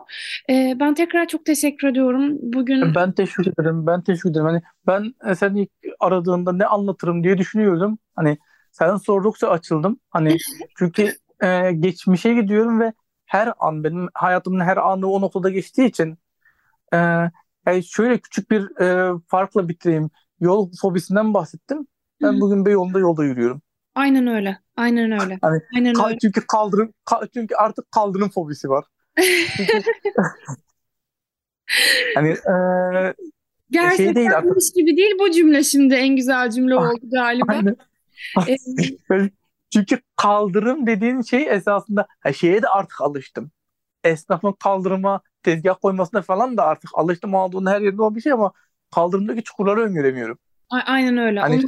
E, 0.50 0.76
ben 0.80 0.93
tekrar 0.93 1.28
çok 1.28 1.46
teşekkür 1.46 1.88
ediyorum. 1.88 2.38
Bugün 2.41 2.96
Ben 2.96 3.12
teşekkür 3.12 3.47
ederim. 3.48 3.88
Ben 3.88 4.02
teşekkür 4.02 4.30
ederim. 4.32 4.46
Hani 4.46 4.62
ben 4.88 5.14
e, 5.32 5.36
sen 5.36 5.56
ilk 5.56 5.70
aradığında 6.00 6.54
ne 6.54 6.66
anlatırım 6.66 7.24
diye 7.24 7.38
düşünüyordum. 7.38 7.98
Hani 8.16 8.38
sen 8.72 8.98
sordukça 8.98 9.50
açıldım. 9.50 10.00
Hani 10.10 10.38
çünkü 10.78 11.14
e, 11.44 11.72
geçmişe 11.72 12.34
gidiyorum 12.34 12.80
ve 12.80 12.94
her 13.26 13.54
an 13.60 13.84
benim 13.84 14.08
hayatımın 14.14 14.60
her 14.60 14.78
anı 14.78 15.08
o 15.12 15.22
noktada 15.22 15.50
geçtiği 15.50 15.86
için 15.88 16.18
e, 16.94 16.98
yani 17.68 17.84
şöyle 17.84 18.18
küçük 18.18 18.52
bir 18.52 18.82
e, 18.82 19.14
farkla 19.28 19.70
bitireyim. 19.70 20.10
Yol 20.40 20.72
fobisinden 20.82 21.34
bahsettim. 21.34 21.88
Ben 22.22 22.34
Hı. 22.34 22.42
bugün 22.42 22.66
Beyoğlu'nda 22.66 23.00
yolda 23.00 23.24
yürüyorum. 23.26 23.62
aynen 23.96 24.28
öyle. 24.28 24.58
Aynen 24.78 25.12
öyle. 25.12 25.40
Hani 25.42 25.62
Aynen 25.76 25.94
Ka- 25.96 26.08
öyle. 26.08 26.18
çünkü 26.22 26.48
kaldırım 26.48 26.94
ka- 27.06 27.30
çünkü 27.34 27.56
artık 27.56 27.92
kaldırım 27.92 28.30
fobisi 28.30 28.70
var. 28.70 28.86
Çünkü 29.58 29.84
hani 32.16 32.30
e, 32.30 32.54
şey 33.98 34.16
değil 34.16 34.38
artık. 34.38 34.54
Gerçekten 34.54 34.86
gibi 34.86 34.98
değil 34.98 35.12
bu 35.20 35.32
cümle 35.32 35.64
şimdi 35.64 35.94
en 35.96 36.16
güzel 36.16 36.50
cümle 36.52 36.76
Ah, 36.76 36.90
oldu 36.90 37.00
galiba. 37.12 37.46
Aynen. 37.54 37.76
Ee, 38.48 38.56
Böyle- 39.10 39.30
Çünkü 39.74 40.00
kaldırım 40.16 40.88
dediğin 40.88 41.22
şey 41.22 41.48
esasında 41.50 42.08
ha, 42.20 42.34
şeye 42.34 42.62
de 42.62 42.68
artık 42.68 43.02
alıştım. 43.02 43.52
Esnafın 44.04 44.52
kaldırıma 44.52 45.22
tezgah 45.44 45.76
koymasına 45.82 46.22
falan 46.22 46.58
da 46.58 46.64
artık 46.66 46.90
alıştım 46.94 47.34
olduğunu 47.34 47.70
her 47.70 47.82
yerde 47.82 48.02
olan 48.02 48.16
bir 48.16 48.22
şey 48.22 48.32
ama 48.32 48.52
kaldırımdaki 48.92 49.44
çukurları 49.44 49.82
öngöremiyorum. 49.82 50.40
a- 50.70 50.80
aynen 50.86 51.18
öyle. 51.18 51.40
Hani 51.40 51.56
Onu 51.56 51.64
e, 51.64 51.66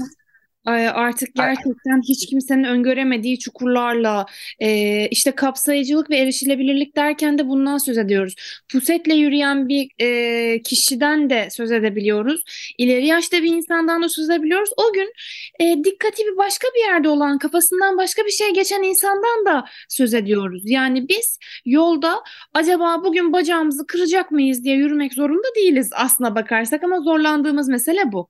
artık 0.65 1.35
gerçekten 1.35 2.01
hiç 2.01 2.25
kimsenin 2.25 2.63
öngöremediği 2.63 3.39
çukurlarla 3.39 4.25
e, 4.59 5.07
işte 5.07 5.31
kapsayıcılık 5.31 6.09
ve 6.09 6.17
erişilebilirlik 6.17 6.95
derken 6.95 7.37
de 7.37 7.47
bundan 7.47 7.77
söz 7.77 7.97
ediyoruz. 7.97 8.35
Pusetle 8.71 9.13
yürüyen 9.13 9.69
bir 9.69 9.89
e, 9.99 10.61
kişiden 10.61 11.29
de 11.29 11.49
söz 11.51 11.71
edebiliyoruz. 11.71 12.41
İleri 12.77 13.05
yaşta 13.05 13.43
bir 13.43 13.55
insandan 13.55 14.03
da 14.03 14.09
söz 14.09 14.29
edebiliyoruz. 14.29 14.69
O 14.77 14.93
gün 14.93 15.13
e, 15.59 15.83
dikkati 15.83 16.23
bir 16.23 16.37
başka 16.37 16.67
bir 16.75 16.91
yerde 16.91 17.09
olan, 17.09 17.37
kafasından 17.37 17.97
başka 17.97 18.25
bir 18.25 18.31
şey 18.31 18.53
geçen 18.53 18.83
insandan 18.83 19.45
da 19.45 19.65
söz 19.89 20.13
ediyoruz. 20.13 20.63
Yani 20.65 21.09
biz 21.09 21.39
yolda 21.65 22.23
acaba 22.53 23.03
bugün 23.03 23.33
bacağımızı 23.33 23.87
kıracak 23.87 24.31
mıyız 24.31 24.63
diye 24.63 24.75
yürümek 24.75 25.13
zorunda 25.13 25.47
değiliz 25.55 25.89
aslına 25.95 26.35
bakarsak 26.35 26.83
ama 26.83 26.99
zorlandığımız 26.99 27.69
mesele 27.69 28.11
bu. 28.11 28.29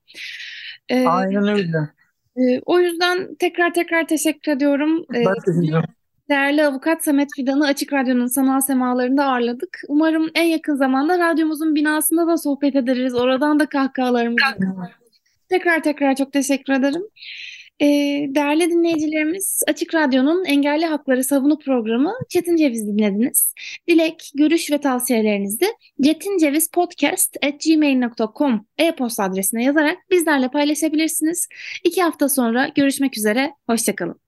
E, 0.90 1.06
aynen 1.06 1.48
öyle. 1.48 1.99
Ee, 2.40 2.62
o 2.66 2.80
yüzden 2.80 3.36
tekrar 3.36 3.74
tekrar 3.74 4.08
teşekkür 4.08 4.52
ediyorum. 4.52 5.06
Ee, 5.16 5.26
Ben 5.26 5.34
teşekkür 5.46 5.70
ederim. 5.70 5.84
değerli 6.30 6.66
avukat 6.66 7.04
Samet 7.04 7.30
Fidan'ı 7.36 7.66
Açık 7.68 7.94
Radyo'nun 7.94 8.28
sanal 8.28 8.62
semalarında 8.62 9.26
ağırladık. 9.26 9.82
Umarım 9.88 10.30
en 10.36 10.44
yakın 10.46 10.76
zamanda 10.76 11.20
radyomuzun 11.20 11.76
binasında 11.76 12.28
da 12.28 12.38
sohbet 12.38 12.76
ederiz. 12.76 13.16
Oradan 13.16 13.60
da 13.60 13.66
kahkahalarımızı. 13.66 14.46
Tekrar 15.50 15.84
tekrar 15.84 16.16
çok 16.16 16.34
teşekkür 16.34 16.74
ederim. 16.74 17.04
Ee, 17.82 17.86
değerli 18.30 18.72
dinleyicilerimiz, 18.72 19.64
Açık 19.68 19.96
Radyo'nun 19.96 20.46
Engelli 20.46 20.86
Hakları 20.86 21.24
Savunu 21.24 21.60
programı 21.60 22.14
Çetin 22.30 22.56
Ceviz 22.56 22.88
dinlediniz. 22.88 23.54
Dilek, 23.90 24.32
görüş 24.36 24.72
ve 24.72 24.78
tavsiyelerinizi 24.78 25.66
cetincevizpodcast.gmail.com 26.02 28.66
e-posta 28.78 29.24
adresine 29.24 29.64
yazarak 29.64 29.98
bizlerle 30.12 30.48
paylaşabilirsiniz. 30.48 31.48
İki 31.84 32.04
hafta 32.04 32.30
sonra 32.30 32.68
görüşmek 32.76 33.18
üzere, 33.18 33.54
hoşçakalın. 33.70 34.20